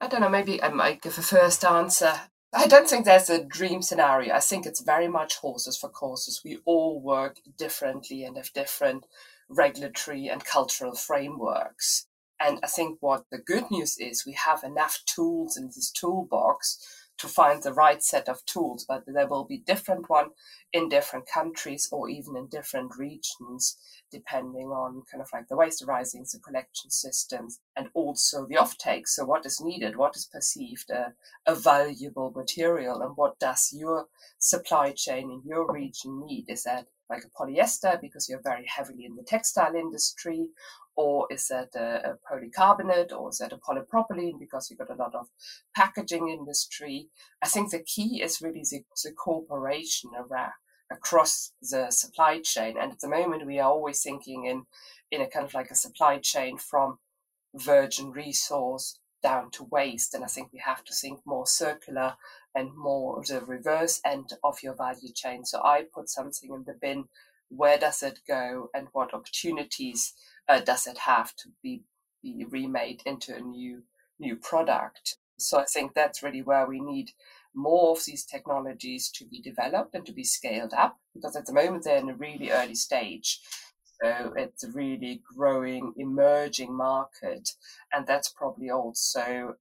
I 0.00 0.06
don't 0.06 0.22
know, 0.22 0.28
maybe 0.30 0.62
I 0.62 0.68
might 0.68 1.02
give 1.02 1.18
a 1.18 1.22
first 1.22 1.64
answer. 1.64 2.14
I 2.54 2.66
don't 2.66 2.88
think 2.88 3.04
there's 3.04 3.28
a 3.28 3.44
dream 3.44 3.82
scenario. 3.82 4.34
I 4.34 4.40
think 4.40 4.64
it's 4.64 4.80
very 4.80 5.08
much 5.08 5.36
horses 5.36 5.76
for 5.76 5.90
courses. 5.90 6.40
We 6.42 6.60
all 6.64 7.00
work 7.00 7.36
differently 7.58 8.24
and 8.24 8.38
have 8.38 8.52
different 8.54 9.04
regulatory 9.48 10.28
and 10.28 10.44
cultural 10.44 10.94
frameworks. 10.94 12.06
And 12.40 12.60
I 12.62 12.68
think 12.68 12.98
what 13.00 13.24
the 13.30 13.38
good 13.38 13.70
news 13.70 13.96
is 13.98 14.24
we 14.24 14.32
have 14.32 14.62
enough 14.62 15.00
tools 15.06 15.56
in 15.56 15.66
this 15.66 15.90
toolbox 15.90 16.78
to 17.18 17.26
find 17.26 17.62
the 17.62 17.72
right 17.72 18.02
set 18.02 18.28
of 18.28 18.44
tools, 18.46 18.84
but 18.88 19.02
there 19.06 19.26
will 19.26 19.44
be 19.44 19.58
different 19.58 20.08
one 20.08 20.30
in 20.72 20.88
different 20.88 21.26
countries 21.26 21.88
or 21.90 22.08
even 22.08 22.36
in 22.36 22.46
different 22.46 22.92
regions, 22.96 23.76
depending 24.10 24.68
on 24.68 25.02
kind 25.10 25.22
of 25.22 25.28
like 25.32 25.48
the 25.48 25.56
waste 25.56 25.82
arising, 25.82 26.24
the 26.32 26.38
collection 26.38 26.90
systems, 26.90 27.60
and 27.76 27.88
also 27.94 28.46
the 28.46 28.56
offtake. 28.56 29.06
So 29.06 29.24
what 29.24 29.46
is 29.46 29.60
needed, 29.60 29.96
what 29.96 30.16
is 30.16 30.28
perceived 30.32 30.90
a, 30.90 31.12
a 31.46 31.54
valuable 31.54 32.32
material, 32.34 33.02
and 33.02 33.16
what 33.16 33.38
does 33.38 33.72
your 33.72 34.06
supply 34.38 34.92
chain 34.92 35.30
in 35.30 35.42
your 35.44 35.70
region 35.72 36.22
need? 36.26 36.46
Is 36.48 36.64
that 36.64 36.86
like 37.10 37.22
a 37.24 37.42
polyester 37.42 38.00
because 38.00 38.28
you're 38.28 38.42
very 38.42 38.66
heavily 38.66 39.04
in 39.04 39.16
the 39.16 39.22
textile 39.22 39.74
industry, 39.74 40.48
or 40.96 41.26
is 41.30 41.48
that 41.48 41.68
a, 41.74 42.10
a 42.10 42.18
polycarbonate, 42.28 43.12
or 43.12 43.30
is 43.30 43.38
that 43.38 43.52
a 43.52 43.56
polypropylene 43.56 44.38
because 44.38 44.68
you've 44.68 44.78
got 44.78 44.90
a 44.90 44.94
lot 44.94 45.14
of 45.14 45.28
packaging 45.74 46.28
industry? 46.28 47.08
I 47.42 47.48
think 47.48 47.70
the 47.70 47.82
key 47.82 48.20
is 48.22 48.42
really 48.42 48.64
the, 48.70 48.84
the 49.04 49.12
cooperation 49.12 50.10
around 50.18 50.52
across 50.90 51.52
the 51.60 51.90
supply 51.90 52.40
chain. 52.40 52.76
And 52.80 52.92
at 52.92 53.00
the 53.00 53.08
moment, 53.08 53.46
we 53.46 53.58
are 53.58 53.70
always 53.70 54.02
thinking 54.02 54.44
in 54.44 54.66
in 55.10 55.22
a 55.22 55.28
kind 55.28 55.46
of 55.46 55.54
like 55.54 55.70
a 55.70 55.74
supply 55.74 56.18
chain 56.18 56.58
from 56.58 56.98
virgin 57.54 58.10
resource 58.10 58.98
down 59.22 59.50
to 59.50 59.64
waste. 59.64 60.14
And 60.14 60.22
I 60.22 60.26
think 60.26 60.52
we 60.52 60.60
have 60.64 60.84
to 60.84 60.94
think 60.94 61.20
more 61.24 61.46
circular 61.46 62.16
and 62.54 62.76
more 62.76 63.22
the 63.26 63.40
reverse 63.40 64.00
end 64.04 64.30
of 64.44 64.62
your 64.62 64.74
value 64.74 65.12
chain. 65.14 65.44
So 65.44 65.62
I 65.62 65.84
put 65.92 66.08
something 66.08 66.52
in 66.52 66.64
the 66.64 66.74
bin. 66.74 67.04
Where 67.50 67.78
does 67.78 68.02
it 68.02 68.20
go, 68.28 68.68
and 68.74 68.88
what 68.92 69.14
opportunities 69.14 70.12
uh, 70.48 70.60
does 70.60 70.86
it 70.86 70.98
have 70.98 71.34
to 71.36 71.48
be 71.62 71.82
be 72.22 72.44
remade 72.44 73.02
into 73.06 73.34
a 73.34 73.40
new 73.40 73.84
new 74.18 74.36
product? 74.36 75.16
So 75.38 75.58
I 75.58 75.64
think 75.64 75.94
that's 75.94 76.22
really 76.22 76.42
where 76.42 76.66
we 76.66 76.80
need 76.80 77.12
more 77.58 77.92
of 77.92 78.04
these 78.04 78.24
technologies 78.24 79.10
to 79.10 79.26
be 79.26 79.40
developed 79.40 79.94
and 79.94 80.06
to 80.06 80.12
be 80.12 80.24
scaled 80.24 80.72
up 80.72 80.96
because 81.14 81.34
at 81.36 81.46
the 81.46 81.52
moment 81.52 81.84
they're 81.84 81.98
in 81.98 82.10
a 82.10 82.14
really 82.14 82.50
early 82.50 82.76
stage. 82.76 83.40
So 84.00 84.32
it's 84.36 84.62
a 84.62 84.70
really 84.70 85.22
growing, 85.36 85.92
emerging 85.96 86.72
market. 86.72 87.50
And 87.92 88.06
that's 88.06 88.28
probably 88.28 88.70
also 88.70 89.56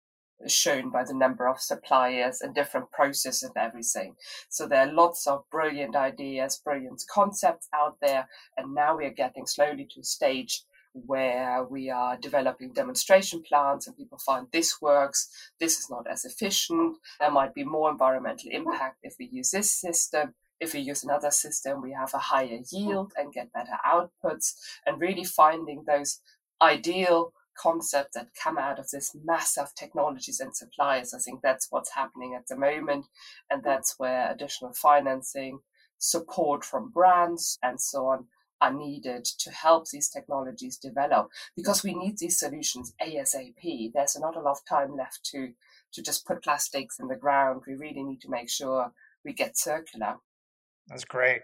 shown 0.45 0.91
by 0.91 1.03
the 1.03 1.15
number 1.15 1.47
of 1.47 1.59
suppliers 1.59 2.41
and 2.41 2.53
different 2.53 2.91
processes 2.91 3.41
and 3.41 3.57
everything. 3.57 4.15
So 4.49 4.67
there 4.67 4.87
are 4.87 4.93
lots 4.93 5.25
of 5.25 5.49
brilliant 5.51 5.95
ideas, 5.95 6.61
brilliant 6.63 7.01
concepts 7.11 7.67
out 7.73 7.97
there. 7.99 8.27
And 8.55 8.75
now 8.75 8.95
we 8.97 9.05
are 9.05 9.11
getting 9.11 9.47
slowly 9.47 9.87
to 9.91 10.01
a 10.01 10.03
stage 10.03 10.63
where 11.05 11.63
we 11.63 11.89
are 11.89 12.17
developing 12.17 12.73
demonstration 12.73 13.43
plants 13.43 13.87
and 13.87 13.97
people 13.97 14.17
find 14.17 14.47
this 14.51 14.81
works, 14.81 15.29
this 15.59 15.79
is 15.79 15.89
not 15.89 16.07
as 16.09 16.25
efficient, 16.25 16.97
there 17.19 17.31
might 17.31 17.53
be 17.53 17.63
more 17.63 17.89
environmental 17.89 18.49
impact 18.51 18.97
if 19.03 19.15
we 19.19 19.29
use 19.31 19.51
this 19.51 19.71
system. 19.71 20.33
If 20.59 20.73
we 20.73 20.79
use 20.79 21.03
another 21.03 21.29
system, 21.29 21.81
we 21.81 21.91
have 21.91 22.13
a 22.13 22.17
higher 22.17 22.59
yield 22.71 23.13
and 23.15 23.31
get 23.31 23.53
better 23.53 23.77
outputs, 23.85 24.53
and 24.85 24.99
really 24.99 25.23
finding 25.23 25.83
those 25.85 26.19
ideal 26.61 27.31
concepts 27.55 28.15
that 28.15 28.29
come 28.41 28.57
out 28.57 28.79
of 28.79 28.89
this 28.89 29.15
mass 29.23 29.57
of 29.57 29.75
technologies 29.75 30.39
and 30.39 30.55
suppliers. 30.55 31.13
I 31.13 31.19
think 31.19 31.41
that's 31.41 31.67
what's 31.69 31.93
happening 31.93 32.33
at 32.35 32.47
the 32.47 32.55
moment, 32.55 33.05
and 33.51 33.63
that's 33.63 33.95
where 33.99 34.31
additional 34.31 34.73
financing, 34.73 35.59
support 35.99 36.65
from 36.65 36.89
brands, 36.89 37.59
and 37.61 37.79
so 37.79 38.07
on 38.07 38.25
are 38.61 38.73
needed 38.73 39.25
to 39.25 39.51
help 39.51 39.89
these 39.89 40.09
technologies 40.09 40.77
develop 40.77 41.29
because 41.55 41.83
we 41.83 41.93
need 41.93 42.17
these 42.17 42.39
solutions 42.39 42.93
ASAP. 43.01 43.91
There's 43.93 44.17
not 44.19 44.35
a 44.35 44.41
lot 44.41 44.51
of 44.51 44.65
time 44.67 44.95
left 44.95 45.23
to, 45.31 45.53
to 45.93 46.01
just 46.01 46.25
put 46.25 46.43
plastics 46.43 46.99
in 46.99 47.07
the 47.07 47.15
ground. 47.15 47.61
We 47.67 47.75
really 47.75 48.03
need 48.03 48.21
to 48.21 48.29
make 48.29 48.49
sure 48.49 48.91
we 49.23 49.33
get 49.33 49.57
circular. 49.57 50.15
That's 50.87 51.05
great. 51.05 51.41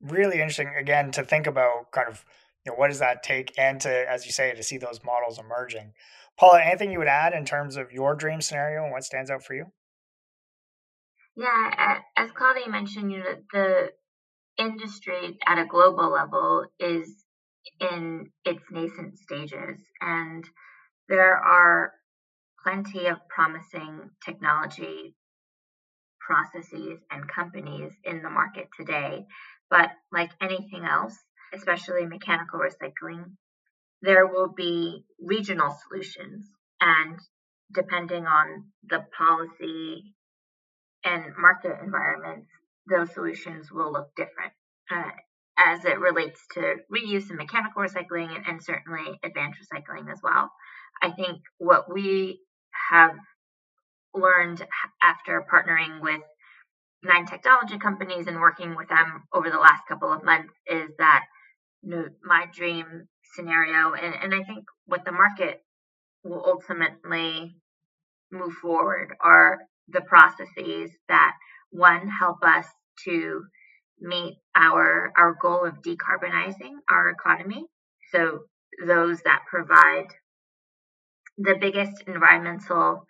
Really 0.00 0.36
interesting, 0.36 0.72
again, 0.78 1.10
to 1.12 1.24
think 1.24 1.46
about 1.46 1.90
kind 1.92 2.08
of 2.08 2.24
you 2.64 2.72
know, 2.72 2.76
what 2.76 2.88
does 2.88 2.98
that 2.98 3.22
take 3.22 3.52
and 3.56 3.80
to, 3.80 4.10
as 4.10 4.26
you 4.26 4.32
say, 4.32 4.52
to 4.52 4.62
see 4.62 4.76
those 4.76 5.00
models 5.04 5.38
emerging. 5.38 5.92
Paula, 6.36 6.62
anything 6.62 6.90
you 6.90 6.98
would 6.98 7.08
add 7.08 7.32
in 7.32 7.44
terms 7.44 7.76
of 7.76 7.92
your 7.92 8.14
dream 8.14 8.40
scenario 8.40 8.82
and 8.82 8.92
what 8.92 9.04
stands 9.04 9.30
out 9.30 9.42
for 9.42 9.54
you? 9.54 9.66
Yeah, 11.36 12.00
as 12.16 12.30
Claudia 12.32 12.68
mentioned, 12.68 13.12
you 13.12 13.18
know, 13.18 13.34
the 13.52 13.90
industry 14.58 15.38
at 15.46 15.58
a 15.58 15.66
global 15.66 16.10
level 16.10 16.66
is 16.78 17.24
in 17.80 18.30
its 18.44 18.62
nascent 18.70 19.18
stages, 19.18 19.80
and 20.00 20.44
there 21.08 21.36
are 21.36 21.92
plenty 22.62 23.06
of 23.06 23.18
promising 23.28 24.10
technology 24.24 25.14
processes 26.20 26.98
and 27.10 27.28
companies 27.28 27.92
in 28.04 28.22
the 28.22 28.30
market 28.30 28.68
today. 28.76 29.24
But 29.70 29.90
like 30.10 30.30
anything 30.40 30.84
else, 30.84 31.16
especially 31.54 32.06
mechanical 32.06 32.60
recycling, 32.60 33.36
there 34.02 34.26
will 34.26 34.48
be 34.48 35.04
regional 35.20 35.76
solutions. 35.86 36.46
And 36.80 37.18
depending 37.72 38.26
on 38.26 38.64
the 38.88 39.04
policy 39.16 40.14
and 41.04 41.24
market 41.38 41.76
environments, 41.82 42.48
those 42.88 43.12
solutions 43.12 43.70
will 43.72 43.92
look 43.92 44.08
different 44.16 44.52
uh, 44.90 45.10
as 45.58 45.84
it 45.84 45.98
relates 45.98 46.40
to 46.52 46.76
reuse 46.92 47.28
and 47.28 47.38
mechanical 47.38 47.82
recycling 47.82 48.34
and, 48.34 48.46
and 48.46 48.62
certainly 48.62 49.18
advanced 49.24 49.58
recycling 49.60 50.10
as 50.10 50.20
well. 50.22 50.50
I 51.02 51.10
think 51.10 51.40
what 51.58 51.92
we 51.92 52.40
have 52.90 53.16
learned 54.14 54.64
after 55.02 55.44
partnering 55.52 56.00
with 56.00 56.20
nine 57.02 57.26
technology 57.26 57.78
companies 57.78 58.26
and 58.26 58.40
working 58.40 58.74
with 58.76 58.88
them 58.88 59.24
over 59.32 59.50
the 59.50 59.58
last 59.58 59.82
couple 59.88 60.12
of 60.12 60.24
months 60.24 60.52
is 60.66 60.90
that 60.98 61.24
you 61.82 61.90
know, 61.90 62.04
my 62.22 62.46
dream 62.52 63.08
scenario 63.34 63.92
and, 63.92 64.14
and 64.22 64.34
I 64.34 64.42
think 64.44 64.64
what 64.86 65.04
the 65.04 65.12
market 65.12 65.62
will 66.24 66.42
ultimately 66.44 67.56
move 68.32 68.54
forward 68.54 69.14
are 69.20 69.58
the 69.88 70.00
processes 70.00 70.90
that 71.08 71.32
one 71.76 72.08
help 72.08 72.38
us 72.42 72.66
to 73.04 73.44
meet 74.00 74.38
our 74.54 75.12
our 75.16 75.36
goal 75.40 75.64
of 75.64 75.82
decarbonizing 75.82 76.72
our 76.90 77.10
economy. 77.10 77.64
So 78.12 78.40
those 78.84 79.20
that 79.22 79.44
provide 79.48 80.08
the 81.38 81.56
biggest 81.60 82.02
environmental 82.06 83.06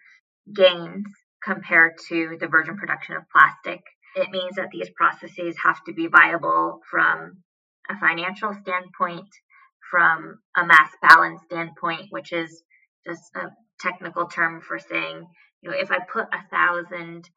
gains 0.52 1.06
compared 1.42 1.94
to 2.08 2.36
the 2.40 2.48
virgin 2.48 2.76
production 2.76 3.16
of 3.16 3.22
plastic. 3.30 3.80
It 4.16 4.30
means 4.30 4.56
that 4.56 4.70
these 4.72 4.90
processes 4.90 5.56
have 5.64 5.82
to 5.84 5.92
be 5.92 6.08
viable 6.08 6.80
from 6.90 7.42
a 7.88 7.98
financial 7.98 8.52
standpoint, 8.52 9.28
from 9.90 10.38
a 10.56 10.66
mass 10.66 10.90
balance 11.02 11.42
standpoint, 11.44 12.06
which 12.10 12.32
is 12.32 12.62
just 13.06 13.22
a 13.36 13.50
technical 13.78 14.26
term 14.26 14.60
for 14.60 14.78
saying, 14.78 15.26
you 15.60 15.70
know, 15.70 15.76
if 15.76 15.90
I 15.90 15.98
put 16.00 16.26
a 16.32 16.48
thousand 16.50 17.28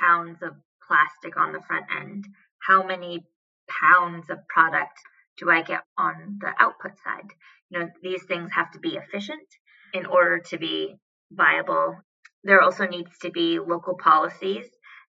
pounds 0.00 0.42
of 0.42 0.52
plastic 0.86 1.36
on 1.36 1.52
the 1.52 1.62
front 1.62 1.86
end, 1.96 2.26
how 2.58 2.82
many 2.86 3.24
pounds 3.68 4.30
of 4.30 4.38
product 4.48 4.98
do 5.38 5.50
I 5.50 5.62
get 5.62 5.82
on 5.96 6.38
the 6.40 6.52
output 6.58 6.92
side? 7.02 7.30
You 7.70 7.80
know, 7.80 7.88
these 8.02 8.24
things 8.24 8.52
have 8.52 8.70
to 8.72 8.78
be 8.78 8.96
efficient 8.96 9.48
in 9.92 10.06
order 10.06 10.40
to 10.50 10.58
be 10.58 10.96
viable. 11.30 11.98
There 12.42 12.60
also 12.60 12.86
needs 12.86 13.18
to 13.22 13.30
be 13.30 13.58
local 13.58 13.96
policies 13.96 14.66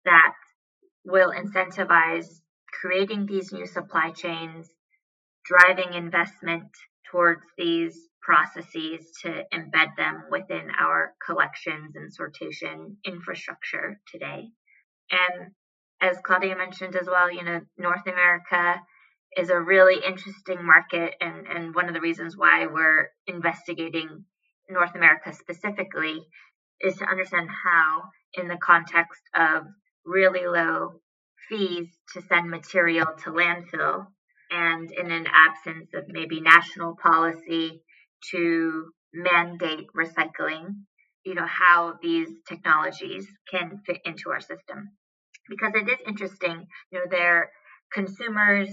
that 0.05 0.35
will 1.05 1.33
incentivize 1.33 2.27
creating 2.73 3.27
these 3.27 3.53
new 3.53 3.67
supply 3.67 4.11
chains, 4.11 4.69
driving 5.45 5.95
investment 5.95 6.69
towards 7.11 7.43
these 7.57 8.09
processes 8.23 9.11
to 9.23 9.45
embed 9.55 9.97
them 9.97 10.25
within 10.31 10.71
our 10.79 11.14
collections 11.25 11.97
and 11.97 12.11
sortation 12.12 12.97
infrastructure 13.05 14.01
today. 14.12 14.49
And 15.11 15.53
as 16.01 16.18
Claudia 16.25 16.57
mentioned 16.57 16.97
as 16.97 17.07
well, 17.07 17.31
you 17.31 17.44
know, 17.44 17.61
North 17.77 18.07
America 18.07 18.81
is 19.37 19.51
a 19.51 19.61
really 19.61 19.97
interesting 20.05 20.64
market 20.64 21.14
and, 21.21 21.47
and 21.47 21.75
one 21.75 21.88
of 21.88 21.94
the 21.94 22.01
reasons 22.01 22.37
why 22.37 22.66
we're 22.66 23.09
investigating 23.27 24.25
North 24.68 24.94
America 24.94 25.33
specifically 25.33 26.21
is 26.81 26.97
to 26.97 27.05
understand 27.05 27.49
how, 27.51 28.05
in 28.35 28.49
the 28.49 28.57
context 28.57 29.23
of 29.35 29.64
really 30.05 30.47
low 30.47 31.01
fees 31.49 31.88
to 32.12 32.23
send 32.23 32.51
material 32.51 33.07
to 33.25 33.31
landfill, 33.31 34.07
and 34.51 34.90
in 34.90 35.11
an 35.11 35.27
absence 35.33 35.90
of 35.94 36.05
maybe 36.09 36.40
national 36.40 36.97
policy 37.03 37.83
to 38.31 38.90
mandate 39.12 39.87
recycling, 39.97 40.85
you 41.29 41.35
know, 41.35 41.47
how 41.47 41.99
these 42.01 42.31
technologies 42.49 43.27
can 43.51 43.83
fit 43.85 43.99
into 44.07 44.31
our 44.31 44.41
system 44.41 44.88
because 45.47 45.75
it 45.75 45.87
is 45.87 45.99
interesting. 46.07 46.67
You 46.91 47.01
know, 47.01 47.05
they're 47.11 47.51
consumers, 47.93 48.71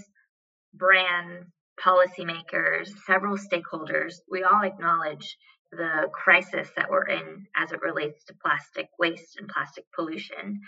brands, 0.74 1.48
policymakers, 1.78 2.88
several 3.06 3.36
stakeholders. 3.38 4.13
We 4.32 4.44
all 4.44 4.62
acknowledge 4.63 5.38
the 5.74 6.08
crisis 6.13 6.70
that 6.78 6.89
we're 6.89 7.08
in 7.08 7.46
as 7.58 7.74
it 7.74 7.82
relates 7.82 8.24
to 8.26 8.36
plastic 8.41 8.88
waste 8.98 9.36
and 9.38 9.50
plastic 9.50 9.84
pollution. 9.94 10.62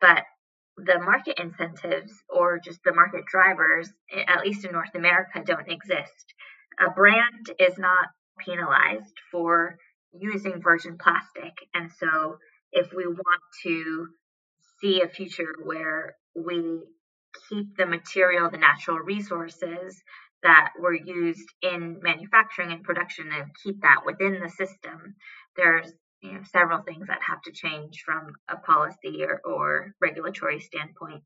But 0.00 0.24
the 0.76 0.98
market 0.98 1.38
incentives 1.38 2.12
or 2.28 2.58
just 2.58 2.80
the 2.84 2.94
market 2.94 3.26
drivers, 3.26 3.88
eh, 4.10 4.24
at 4.26 4.44
least 4.44 4.64
in 4.64 4.72
North 4.72 4.96
America, 4.96 5.40
don't 5.44 5.70
exist. 5.70 6.34
A 6.80 6.90
brand 6.90 7.52
is 7.60 7.78
not 7.78 8.08
penalized 8.44 9.14
for 9.30 9.76
using 10.12 10.60
virgin 10.62 10.98
plastic. 10.98 11.54
And 11.74 11.90
so 11.92 12.38
if 12.72 12.92
we 12.92 13.06
want 13.06 13.42
to 13.64 14.08
see 14.80 15.02
a 15.02 15.08
future 15.08 15.54
where 15.62 16.16
we 16.34 16.80
keep 17.48 17.76
the 17.76 17.86
material, 17.86 18.50
the 18.50 18.58
natural 18.58 18.98
resources 18.98 20.00
that 20.42 20.70
were 20.78 20.94
used 20.94 21.48
in 21.62 21.98
manufacturing 22.02 22.72
and 22.72 22.84
production 22.84 23.30
and 23.32 23.50
keep 23.62 23.80
that 23.82 24.02
within 24.06 24.40
the 24.40 24.48
system, 24.48 25.16
there's 25.56 25.92
you 26.22 26.32
know, 26.32 26.40
several 26.52 26.82
things 26.82 27.06
that 27.08 27.20
have 27.26 27.42
to 27.42 27.52
change 27.52 28.02
from 28.04 28.32
a 28.48 28.56
policy 28.56 29.24
or, 29.24 29.40
or 29.44 29.94
regulatory 30.00 30.60
standpoint. 30.60 31.22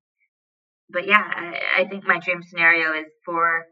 But 0.91 1.07
yeah, 1.07 1.23
I, 1.25 1.83
I 1.83 1.85
think 1.89 2.07
my 2.07 2.19
dream 2.19 2.43
scenario 2.43 2.93
is 3.01 3.13
for 3.25 3.67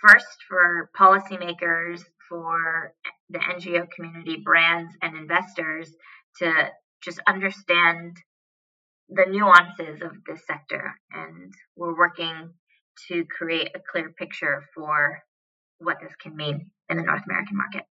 first 0.00 0.26
for 0.48 0.90
policymakers, 0.98 2.02
for 2.28 2.94
the 3.30 3.38
NGO 3.38 3.90
community, 3.90 4.36
brands, 4.36 4.94
and 5.02 5.16
investors 5.16 5.92
to 6.38 6.70
just 7.02 7.20
understand 7.26 8.16
the 9.08 9.26
nuances 9.28 10.02
of 10.02 10.12
this 10.26 10.46
sector, 10.46 10.94
and 11.12 11.52
we're 11.76 11.96
working 11.96 12.50
to 13.08 13.24
create 13.24 13.70
a 13.74 13.80
clear 13.90 14.10
picture 14.10 14.64
for 14.74 15.22
what 15.78 15.98
this 16.02 16.14
can 16.20 16.36
mean 16.36 16.70
in 16.88 16.96
the 16.96 17.02
North 17.02 17.22
American 17.26 17.56
market. 17.56 17.84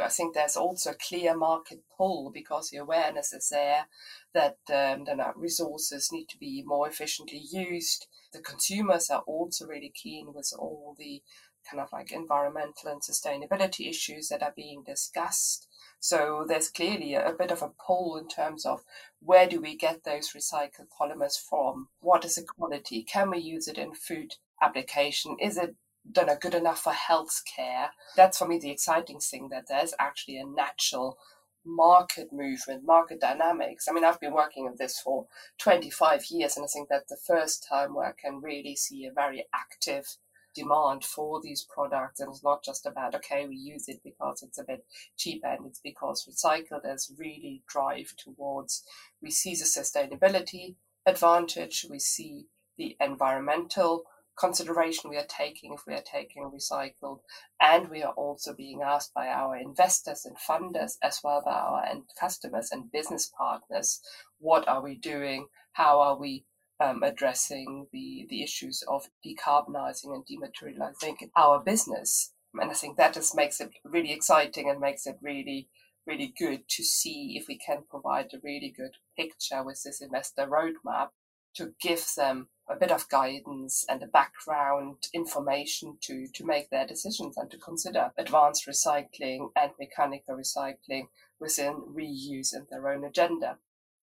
I 0.00 0.08
think 0.08 0.34
there's 0.34 0.56
also 0.56 0.92
a 0.92 0.94
clear 0.94 1.36
market 1.36 1.80
pull 1.96 2.30
because 2.32 2.70
the 2.70 2.78
awareness 2.78 3.34
is 3.34 3.48
there 3.50 3.86
that 4.32 4.56
um, 4.72 5.04
the 5.04 5.16
resources 5.36 6.10
need 6.10 6.28
to 6.30 6.38
be 6.38 6.62
more 6.64 6.88
efficiently 6.88 7.42
used. 7.50 8.06
The 8.32 8.40
consumers 8.40 9.10
are 9.10 9.22
also 9.26 9.66
really 9.66 9.92
keen 9.94 10.32
with 10.32 10.50
all 10.58 10.96
the 10.98 11.22
kind 11.68 11.80
of 11.80 11.88
like 11.92 12.12
environmental 12.12 12.90
and 12.90 13.02
sustainability 13.02 13.88
issues 13.88 14.28
that 14.28 14.42
are 14.42 14.52
being 14.54 14.82
discussed. 14.84 15.68
So 16.00 16.44
there's 16.46 16.68
clearly 16.68 17.14
a, 17.14 17.28
a, 17.28 17.32
bit 17.32 17.50
of 17.50 17.62
a 17.62 17.70
pull 17.86 18.16
in 18.16 18.28
terms 18.28 18.66
of 18.66 18.82
where 19.20 19.48
do 19.48 19.60
we 19.60 19.76
get 19.76 20.04
those 20.04 20.32
recycled 20.32 20.88
polymers 21.00 21.38
from? 21.38 21.88
What 22.00 22.24
is 22.24 22.34
the 22.34 22.42
quality? 22.42 23.04
Can 23.04 23.30
we 23.30 23.38
use 23.38 23.68
it 23.68 23.78
in 23.78 23.94
food 23.94 24.34
application? 24.60 25.36
Is 25.40 25.56
it 25.56 25.76
done 26.10 26.28
a 26.28 26.36
good 26.36 26.54
enough 26.54 26.80
for 26.80 26.92
healthcare? 26.92 27.90
That's 28.16 28.38
for 28.38 28.48
me 28.48 28.58
the 28.58 28.70
exciting 28.70 29.20
thing 29.20 29.48
that 29.50 29.66
there's 29.68 29.94
actually 29.98 30.38
a 30.38 30.46
natural 30.46 31.18
market 31.64 32.32
movement, 32.32 32.84
market 32.84 33.20
dynamics. 33.20 33.86
I 33.88 33.92
mean, 33.92 34.04
I've 34.04 34.20
been 34.20 34.34
working 34.34 34.66
in 34.66 34.74
this 34.78 34.98
for 34.98 35.26
25 35.58 36.26
years, 36.30 36.56
and 36.56 36.64
I 36.64 36.66
think 36.66 36.88
that's 36.88 37.10
the 37.10 37.16
first 37.26 37.66
time 37.68 37.94
where 37.94 38.06
I 38.06 38.12
can 38.12 38.40
really 38.40 38.76
see 38.76 39.06
a 39.06 39.12
very 39.12 39.46
active 39.54 40.16
demand 40.54 41.04
for 41.04 41.40
these 41.42 41.66
products. 41.74 42.20
And 42.20 42.30
it's 42.30 42.44
not 42.44 42.64
just 42.64 42.86
about, 42.86 43.14
okay, 43.14 43.46
we 43.46 43.56
use 43.56 43.88
it 43.88 44.00
because 44.04 44.42
it's 44.42 44.58
a 44.58 44.64
bit 44.64 44.84
cheaper 45.16 45.48
and 45.48 45.66
it's 45.66 45.80
because 45.80 46.28
recycled 46.28 46.84
as 46.84 47.12
really 47.18 47.62
drive 47.68 48.14
towards, 48.16 48.84
we 49.22 49.30
see 49.30 49.54
the 49.54 49.64
sustainability 49.64 50.76
advantage, 51.06 51.86
we 51.90 51.98
see 51.98 52.46
the 52.78 52.96
environmental 53.00 54.04
consideration 54.38 55.10
we 55.10 55.16
are 55.16 55.26
taking 55.28 55.74
if 55.74 55.82
we 55.86 55.94
are 55.94 56.02
taking 56.10 56.50
recycled 56.50 57.18
and 57.60 57.88
we 57.90 58.02
are 58.02 58.14
also 58.14 58.54
being 58.54 58.80
asked 58.82 59.12
by 59.12 59.26
our 59.26 59.56
investors 59.56 60.24
and 60.24 60.36
funders 60.38 60.92
as 61.02 61.20
well 61.22 61.42
by 61.44 61.52
our 61.52 61.84
end 61.84 62.02
customers 62.18 62.70
and 62.72 62.90
business 62.90 63.30
partners 63.36 64.00
what 64.38 64.66
are 64.66 64.82
we 64.82 64.96
doing 64.96 65.46
how 65.72 66.00
are 66.00 66.18
we 66.18 66.46
um, 66.82 67.02
addressing 67.02 67.86
the, 67.92 68.26
the 68.28 68.42
issues 68.42 68.82
of 68.88 69.08
decarbonizing 69.24 70.14
and 70.14 70.24
dematerializing 70.26 71.30
our 71.36 71.62
business. 71.62 72.32
And 72.54 72.70
I 72.70 72.74
think 72.74 72.96
that 72.96 73.14
just 73.14 73.36
makes 73.36 73.60
it 73.60 73.70
really 73.84 74.12
exciting 74.12 74.68
and 74.68 74.80
makes 74.80 75.06
it 75.06 75.16
really, 75.22 75.68
really 76.06 76.34
good 76.38 76.68
to 76.68 76.82
see 76.82 77.36
if 77.40 77.46
we 77.48 77.58
can 77.58 77.84
provide 77.88 78.30
a 78.34 78.40
really 78.42 78.74
good 78.76 78.96
picture 79.16 79.62
with 79.62 79.82
this 79.82 80.00
investor 80.00 80.46
roadmap 80.46 81.08
to 81.54 81.74
give 81.80 82.04
them 82.16 82.48
a 82.68 82.76
bit 82.76 82.90
of 82.90 83.08
guidance 83.08 83.84
and 83.88 84.02
a 84.02 84.06
background 84.06 84.96
information 85.12 85.98
to, 86.00 86.26
to 86.34 86.46
make 86.46 86.70
their 86.70 86.86
decisions 86.86 87.36
and 87.36 87.50
to 87.50 87.58
consider 87.58 88.10
advanced 88.16 88.66
recycling 88.66 89.50
and 89.56 89.72
mechanical 89.78 90.36
recycling 90.36 91.08
within 91.38 91.74
reuse 91.94 92.54
and 92.54 92.66
their 92.70 92.88
own 92.88 93.04
agenda. 93.04 93.58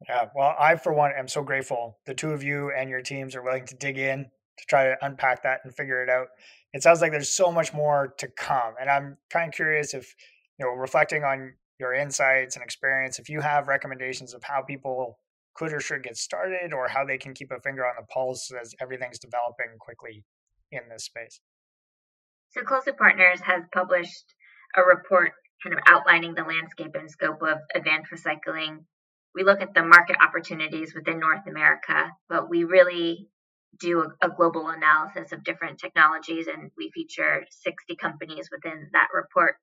Yeah, 0.09 0.29
well, 0.35 0.55
I 0.59 0.77
for 0.77 0.93
one 0.93 1.13
am 1.17 1.29
so 1.29 1.43
grateful 1.43 1.99
the 2.07 2.15
two 2.15 2.31
of 2.31 2.43
you 2.43 2.73
and 2.73 2.89
your 2.89 3.03
teams 3.03 3.37
are 3.37 3.43
willing 3.43 3.67
to 3.67 3.77
dig 3.77 3.99
in 3.99 4.25
to 4.59 4.67
try 4.67 4.85
to 4.85 4.97
unpack 5.03 5.43
that 5.43 5.61
and 5.65 5.75
figure 5.75 6.03
it 6.03 6.09
out. 6.09 6.29
It 6.73 6.83
sounds 6.83 7.01
like 7.01 7.11
there's 7.11 7.29
so 7.29 7.51
much 7.51 7.75
more 7.75 8.15
to 8.19 8.29
come, 8.29 8.75
and 8.81 8.89
I'm 8.89 9.19
kind 9.31 9.49
of 9.49 9.55
curious 9.55 9.93
if 9.93 10.15
you 10.59 10.67
know, 10.67 10.73
reflecting 10.73 11.25
on 11.25 11.55
your 11.79 11.95
insights 11.95 12.55
and 12.55 12.63
experience, 12.63 13.19
if 13.19 13.31
you 13.31 13.41
have 13.41 13.67
recommendations 13.67 14.35
of 14.35 14.45
how 14.45 14.61
people 14.61 15.19
could 15.55 15.73
or 15.73 15.81
should 15.81 16.03
get 16.03 16.17
started, 16.17 16.73
or 16.73 16.87
how 16.87 17.05
they 17.05 17.19
can 17.19 17.35
keep 17.35 17.51
a 17.51 17.61
finger 17.61 17.85
on 17.85 17.95
the 17.99 18.07
pulse 18.07 18.53
as 18.61 18.75
everything's 18.81 19.19
developing 19.19 19.67
quickly 19.79 20.25
in 20.71 20.83
this 20.91 21.05
space. 21.05 21.41
So, 22.51 22.63
Closed 22.63 22.87
Loop 22.87 22.99
Partners 22.99 23.41
has 23.41 23.65
published 23.73 24.35
a 24.77 24.83
report 24.83 25.33
kind 25.63 25.75
of 25.75 25.81
outlining 25.87 26.35
the 26.35 26.45
landscape 26.45 26.95
and 26.95 27.11
scope 27.11 27.43
of 27.43 27.59
advanced 27.75 28.13
recycling 28.13 28.85
we 29.35 29.45
look 29.45 29.61
at 29.61 29.75
the 29.75 29.83
market 29.83 30.17
opportunities 30.21 30.95
within 30.95 31.21
North 31.21 31.47
America, 31.47 32.11
but 32.29 32.49
we 32.49 32.65
really 32.65 33.29
do 33.79 34.03
a, 34.03 34.27
a, 34.27 34.31
global 34.31 34.69
analysis 34.69 35.33
of 35.33 35.45
different 35.45 35.79
technologies, 35.79 36.49
and 36.49 36.71
we 36.77 36.91
feature 36.93 37.45
60 37.51 37.97
companies 37.97 38.49
within 38.51 38.89
that 38.93 39.09
report. 39.15 39.55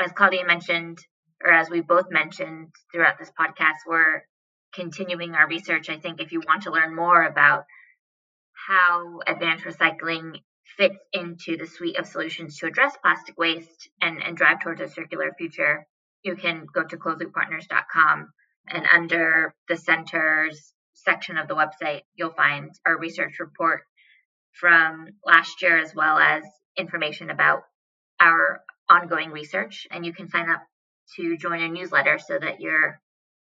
As 0.00 0.12
Claudia 0.12 0.46
mentioned, 0.46 0.98
or 1.44 1.52
as 1.52 1.68
we 1.68 1.80
both 1.80 2.06
mentioned 2.10 2.68
throughout 2.92 3.18
this 3.18 3.30
podcast, 3.38 3.76
we're 3.86 4.22
continuing 4.72 5.34
our 5.34 5.46
research. 5.46 5.90
I 5.90 5.98
think 5.98 6.20
if 6.20 6.32
you 6.32 6.40
want 6.46 6.62
to 6.62 6.72
learn 6.72 6.94
more 6.94 7.22
about 7.22 7.64
how 8.66 9.20
advanced 9.26 9.64
recycling 9.64 10.40
fits 10.76 10.98
into 11.12 11.56
the 11.56 11.66
suite 11.66 11.98
of 11.98 12.06
solutions 12.06 12.58
to 12.58 12.66
address 12.66 12.96
plastic 13.02 13.38
waste 13.38 13.88
and, 14.00 14.22
and 14.22 14.36
drive 14.36 14.60
towards 14.60 14.80
a 14.80 14.88
circular 14.88 15.32
future, 15.36 15.86
you 16.22 16.36
can 16.36 16.66
go 16.72 16.84
to 16.84 16.96
closedlooppartners.com 16.96 18.32
and 18.70 18.86
under 18.86 19.54
the 19.68 19.76
centers 19.76 20.72
section 20.94 21.38
of 21.38 21.48
the 21.48 21.54
website, 21.54 22.02
you'll 22.14 22.32
find 22.32 22.70
our 22.84 22.98
research 22.98 23.38
report 23.40 23.82
from 24.52 25.08
last 25.24 25.62
year 25.62 25.78
as 25.78 25.94
well 25.94 26.18
as 26.18 26.42
information 26.76 27.30
about 27.30 27.62
our 28.20 28.60
ongoing 28.88 29.30
research. 29.30 29.86
And 29.90 30.04
you 30.04 30.12
can 30.12 30.28
sign 30.28 30.48
up 30.50 30.62
to 31.16 31.36
join 31.36 31.62
a 31.62 31.68
newsletter 31.68 32.18
so 32.18 32.38
that 32.38 32.60
you're 32.60 33.00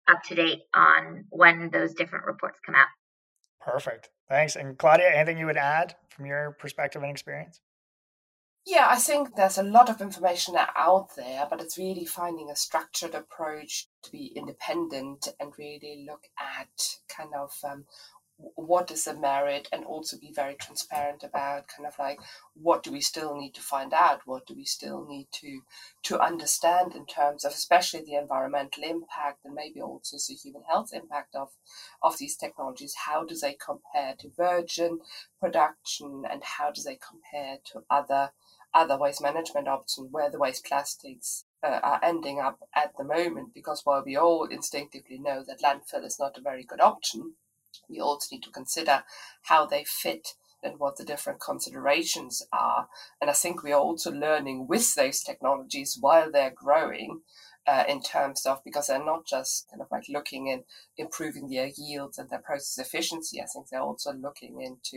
up 0.08 0.22
to 0.24 0.34
date 0.34 0.62
on 0.74 1.24
when 1.30 1.70
those 1.70 1.94
different 1.94 2.26
reports 2.26 2.58
come 2.64 2.74
out. 2.74 2.86
Perfect. 3.60 4.10
Thanks. 4.28 4.56
And 4.56 4.78
Claudia, 4.78 5.10
anything 5.12 5.38
you 5.38 5.46
would 5.46 5.56
add 5.56 5.94
from 6.10 6.26
your 6.26 6.56
perspective 6.58 7.02
and 7.02 7.10
experience? 7.10 7.60
Yeah, 8.68 8.88
I 8.90 8.96
think 8.96 9.36
there's 9.36 9.58
a 9.58 9.62
lot 9.62 9.88
of 9.88 10.00
information 10.00 10.56
out 10.58 11.14
there, 11.14 11.46
but 11.48 11.60
it's 11.60 11.78
really 11.78 12.04
finding 12.04 12.50
a 12.50 12.56
structured 12.56 13.14
approach 13.14 13.86
to 14.02 14.10
be 14.10 14.32
independent 14.34 15.28
and 15.38 15.52
really 15.56 16.04
look 16.04 16.24
at 16.36 16.98
kind 17.08 17.30
of 17.32 17.52
um, 17.62 17.84
what 18.38 18.90
is 18.90 19.04
the 19.04 19.14
merit 19.14 19.68
and 19.72 19.84
also 19.84 20.18
be 20.18 20.32
very 20.34 20.54
transparent 20.56 21.22
about 21.22 21.68
kind 21.68 21.86
of 21.86 21.96
like 21.98 22.18
what 22.54 22.82
do 22.82 22.90
we 22.90 23.00
still 23.00 23.36
need 23.36 23.54
to 23.54 23.60
find 23.62 23.94
out? 23.94 24.22
What 24.26 24.46
do 24.46 24.54
we 24.54 24.64
still 24.64 25.06
need 25.06 25.28
to 25.34 25.60
to 26.02 26.20
understand 26.20 26.96
in 26.96 27.06
terms 27.06 27.44
of 27.44 27.52
especially 27.52 28.02
the 28.02 28.16
environmental 28.16 28.82
impact 28.82 29.44
and 29.44 29.54
maybe 29.54 29.80
also 29.80 30.16
the 30.16 30.34
human 30.34 30.64
health 30.68 30.90
impact 30.92 31.36
of 31.36 31.50
of 32.02 32.18
these 32.18 32.36
technologies? 32.36 32.94
How 33.06 33.24
do 33.24 33.36
they 33.40 33.54
compare 33.54 34.16
to 34.18 34.30
virgin 34.36 34.98
production 35.40 36.24
and 36.28 36.42
how 36.42 36.72
do 36.72 36.82
they 36.82 36.98
compare 36.98 37.58
to 37.72 37.84
other 37.88 38.32
other 38.76 38.98
waste 38.98 39.22
management 39.22 39.66
options 39.66 40.08
where 40.12 40.30
the 40.30 40.38
waste 40.38 40.64
plastics 40.64 41.44
uh, 41.62 41.80
are 41.82 42.00
ending 42.02 42.38
up 42.38 42.60
at 42.74 42.92
the 42.96 43.04
moment 43.04 43.54
because 43.54 43.80
while 43.84 44.02
we 44.04 44.16
all 44.16 44.44
instinctively 44.44 45.18
know 45.18 45.42
that 45.46 45.62
landfill 45.62 46.04
is 46.04 46.18
not 46.20 46.36
a 46.36 46.42
very 46.42 46.62
good 46.62 46.80
option 46.80 47.34
we 47.88 48.00
also 48.00 48.34
need 48.34 48.42
to 48.42 48.50
consider 48.50 49.04
how 49.42 49.66
they 49.66 49.84
fit 49.84 50.34
and 50.62 50.78
what 50.78 50.96
the 50.96 51.04
different 51.04 51.40
considerations 51.40 52.42
are. 52.52 52.88
And 53.20 53.30
I 53.30 53.34
think 53.34 53.62
we 53.62 53.72
are 53.72 53.80
also 53.80 54.10
learning 54.10 54.66
with 54.66 54.94
those 54.94 55.22
technologies 55.22 55.98
while 56.00 56.30
they're 56.30 56.54
growing. 56.54 57.20
Uh, 57.68 57.82
in 57.88 58.00
terms 58.00 58.46
of 58.46 58.62
because 58.62 58.86
they're 58.86 59.04
not 59.04 59.26
just 59.26 59.68
kind 59.68 59.82
of 59.82 59.88
like 59.90 60.04
looking 60.08 60.46
in 60.46 60.62
improving 60.96 61.48
their 61.48 61.68
yields 61.76 62.16
and 62.16 62.30
their 62.30 62.38
process 62.38 62.78
efficiency. 62.78 63.42
I 63.42 63.46
think 63.46 63.68
they're 63.68 63.80
also 63.80 64.12
looking 64.12 64.60
into 64.60 64.96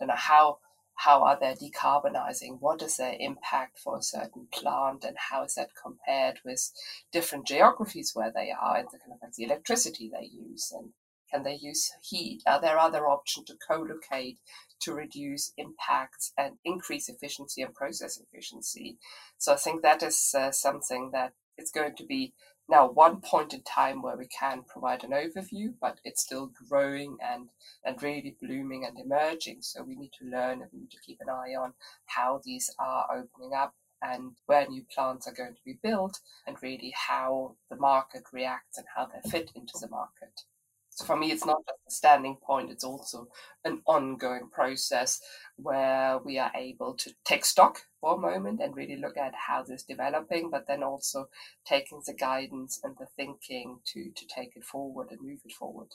you 0.00 0.06
know 0.06 0.14
how 0.16 0.56
how 0.96 1.22
are 1.22 1.38
they 1.38 1.54
decarbonizing? 1.54 2.58
What 2.60 2.82
is 2.82 2.96
their 2.96 3.16
impact 3.18 3.78
for 3.78 3.98
a 3.98 4.02
certain 4.02 4.48
plant, 4.52 5.04
and 5.04 5.16
how 5.30 5.44
is 5.44 5.54
that 5.54 5.70
compared 5.80 6.40
with 6.44 6.72
different 7.12 7.46
geographies 7.46 8.12
where 8.14 8.32
they 8.34 8.50
are, 8.50 8.76
and 8.76 8.88
the 8.88 8.98
kind 8.98 9.12
of 9.12 9.18
like 9.22 9.34
the 9.34 9.44
electricity 9.44 10.10
they 10.12 10.26
use, 10.26 10.72
and 10.72 10.90
can 11.30 11.42
they 11.42 11.54
use 11.54 11.92
heat? 12.02 12.42
Are 12.46 12.60
there 12.60 12.78
other 12.78 13.06
options 13.08 13.46
to 13.46 13.56
co-locate 13.68 14.38
to 14.80 14.94
reduce 14.94 15.52
impacts 15.56 16.32
and 16.38 16.54
increase 16.64 17.08
efficiency 17.08 17.62
and 17.62 17.74
process 17.74 18.18
efficiency? 18.18 18.98
So 19.38 19.52
I 19.52 19.56
think 19.56 19.82
that 19.82 20.02
is 20.02 20.34
uh, 20.36 20.52
something 20.52 21.10
that 21.12 21.32
it's 21.58 21.70
going 21.70 21.96
to 21.96 22.04
be 22.04 22.32
now 22.68 22.90
one 22.90 23.20
point 23.20 23.54
in 23.54 23.62
time 23.62 24.02
where 24.02 24.16
we 24.16 24.26
can 24.26 24.62
provide 24.62 25.04
an 25.04 25.10
overview, 25.10 25.74
but 25.80 26.00
it's 26.04 26.22
still 26.22 26.50
growing 26.68 27.16
and, 27.22 27.48
and 27.84 28.02
really 28.02 28.36
blooming 28.40 28.84
and 28.84 28.98
emerging. 28.98 29.58
So 29.60 29.82
we 29.82 29.96
need 29.96 30.12
to 30.18 30.28
learn 30.28 30.62
and 30.62 30.70
we 30.72 30.80
need 30.80 30.90
to 30.90 31.00
keep 31.04 31.18
an 31.20 31.28
eye 31.28 31.54
on 31.58 31.74
how 32.06 32.40
these 32.44 32.70
are 32.78 33.06
opening 33.10 33.52
up 33.56 33.74
and 34.02 34.32
where 34.46 34.66
new 34.68 34.84
plants 34.92 35.26
are 35.26 35.34
going 35.34 35.54
to 35.54 35.64
be 35.64 35.78
built 35.82 36.20
and 36.46 36.56
really 36.62 36.92
how 36.94 37.56
the 37.70 37.76
market 37.76 38.24
reacts 38.32 38.78
and 38.78 38.86
how 38.94 39.06
they 39.06 39.30
fit 39.30 39.50
into 39.54 39.74
the 39.80 39.88
market. 39.88 40.42
So 40.90 41.04
for 41.04 41.16
me, 41.16 41.30
it's 41.30 41.44
not 41.44 41.58
just 41.66 41.78
a 41.88 41.90
standing 41.90 42.36
point, 42.36 42.70
it's 42.70 42.84
also 42.84 43.28
an 43.64 43.82
ongoing 43.86 44.48
process 44.50 45.20
where 45.56 46.18
we 46.18 46.38
are 46.38 46.50
able 46.54 46.94
to 46.94 47.12
take 47.24 47.44
stock 47.44 47.82
for 48.06 48.14
a 48.14 48.18
moment 48.18 48.60
and 48.60 48.76
really 48.76 48.96
look 48.96 49.16
at 49.16 49.34
how 49.34 49.62
this 49.62 49.80
is 49.80 49.82
developing, 49.82 50.48
but 50.50 50.66
then 50.68 50.82
also 50.82 51.28
taking 51.64 52.00
the 52.06 52.14
guidance 52.14 52.80
and 52.84 52.94
the 52.98 53.06
thinking 53.16 53.80
to, 53.84 54.10
to 54.14 54.26
take 54.26 54.54
it 54.54 54.64
forward 54.64 55.08
and 55.10 55.20
move 55.22 55.40
it 55.44 55.52
forward. 55.52 55.88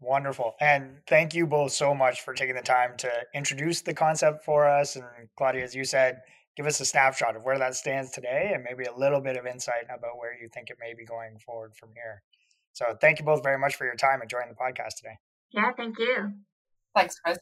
Wonderful. 0.00 0.54
And 0.60 0.98
thank 1.06 1.32
you 1.32 1.46
both 1.46 1.72
so 1.72 1.94
much 1.94 2.22
for 2.22 2.34
taking 2.34 2.56
the 2.56 2.62
time 2.62 2.96
to 2.98 3.10
introduce 3.34 3.82
the 3.82 3.94
concept 3.94 4.44
for 4.44 4.66
us. 4.66 4.96
And 4.96 5.04
Claudia, 5.38 5.62
as 5.62 5.74
you 5.74 5.84
said, 5.84 6.20
give 6.56 6.66
us 6.66 6.80
a 6.80 6.84
snapshot 6.84 7.36
of 7.36 7.44
where 7.44 7.58
that 7.58 7.76
stands 7.76 8.10
today 8.10 8.50
and 8.52 8.64
maybe 8.64 8.84
a 8.84 8.98
little 8.98 9.20
bit 9.20 9.36
of 9.36 9.46
insight 9.46 9.84
about 9.84 10.18
where 10.18 10.36
you 10.40 10.48
think 10.52 10.70
it 10.70 10.76
may 10.80 10.92
be 10.92 11.04
going 11.04 11.38
forward 11.38 11.74
from 11.76 11.90
here. 11.94 12.22
So 12.72 12.96
thank 13.00 13.20
you 13.20 13.24
both 13.24 13.44
very 13.44 13.58
much 13.58 13.76
for 13.76 13.84
your 13.84 13.94
time 13.94 14.20
and 14.20 14.28
joining 14.28 14.48
the 14.48 14.54
podcast 14.54 14.96
today. 14.96 15.18
Yeah, 15.52 15.70
thank 15.76 15.98
you. 15.98 16.32
Thanks, 16.94 17.20
Chris. 17.20 17.38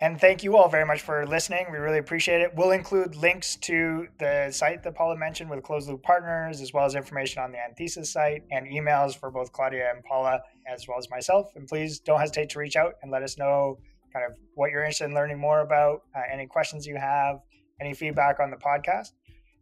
And 0.00 0.20
thank 0.20 0.44
you 0.44 0.56
all 0.58 0.68
very 0.68 0.84
much 0.84 1.00
for 1.00 1.26
listening. 1.26 1.66
We 1.72 1.78
really 1.78 1.98
appreciate 1.98 2.42
it. 2.42 2.54
We'll 2.54 2.72
include 2.72 3.16
links 3.16 3.56
to 3.62 4.06
the 4.18 4.50
site 4.50 4.82
that 4.82 4.94
Paula 4.94 5.16
mentioned 5.16 5.48
with 5.48 5.62
Closed 5.62 5.88
Loop 5.88 6.02
Partners, 6.02 6.60
as 6.60 6.74
well 6.74 6.84
as 6.84 6.94
information 6.94 7.42
on 7.42 7.50
the 7.50 7.58
Anthesis 7.58 8.12
site 8.12 8.42
and 8.50 8.66
emails 8.66 9.18
for 9.18 9.30
both 9.30 9.52
Claudia 9.52 9.90
and 9.94 10.04
Paula, 10.04 10.40
as 10.70 10.86
well 10.86 10.98
as 10.98 11.08
myself. 11.08 11.50
And 11.56 11.66
please 11.66 11.98
don't 11.98 12.20
hesitate 12.20 12.50
to 12.50 12.58
reach 12.58 12.76
out 12.76 12.94
and 13.02 13.10
let 13.10 13.22
us 13.22 13.38
know 13.38 13.78
kind 14.12 14.26
of 14.30 14.36
what 14.54 14.70
you're 14.70 14.82
interested 14.82 15.06
in 15.06 15.14
learning 15.14 15.38
more 15.38 15.60
about, 15.60 16.02
uh, 16.14 16.20
any 16.30 16.46
questions 16.46 16.86
you 16.86 16.96
have, 16.96 17.36
any 17.80 17.94
feedback 17.94 18.38
on 18.38 18.50
the 18.50 18.56
podcast. 18.56 19.12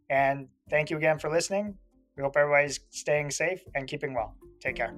And 0.09 0.49
thank 0.69 0.89
you 0.89 0.97
again 0.97 1.17
for 1.17 1.29
listening. 1.29 1.77
We 2.17 2.23
hope 2.23 2.35
everybody's 2.35 2.81
staying 2.89 3.31
safe 3.31 3.61
and 3.73 3.87
keeping 3.87 4.13
well. 4.13 4.35
Take 4.61 4.75
care. 4.75 4.93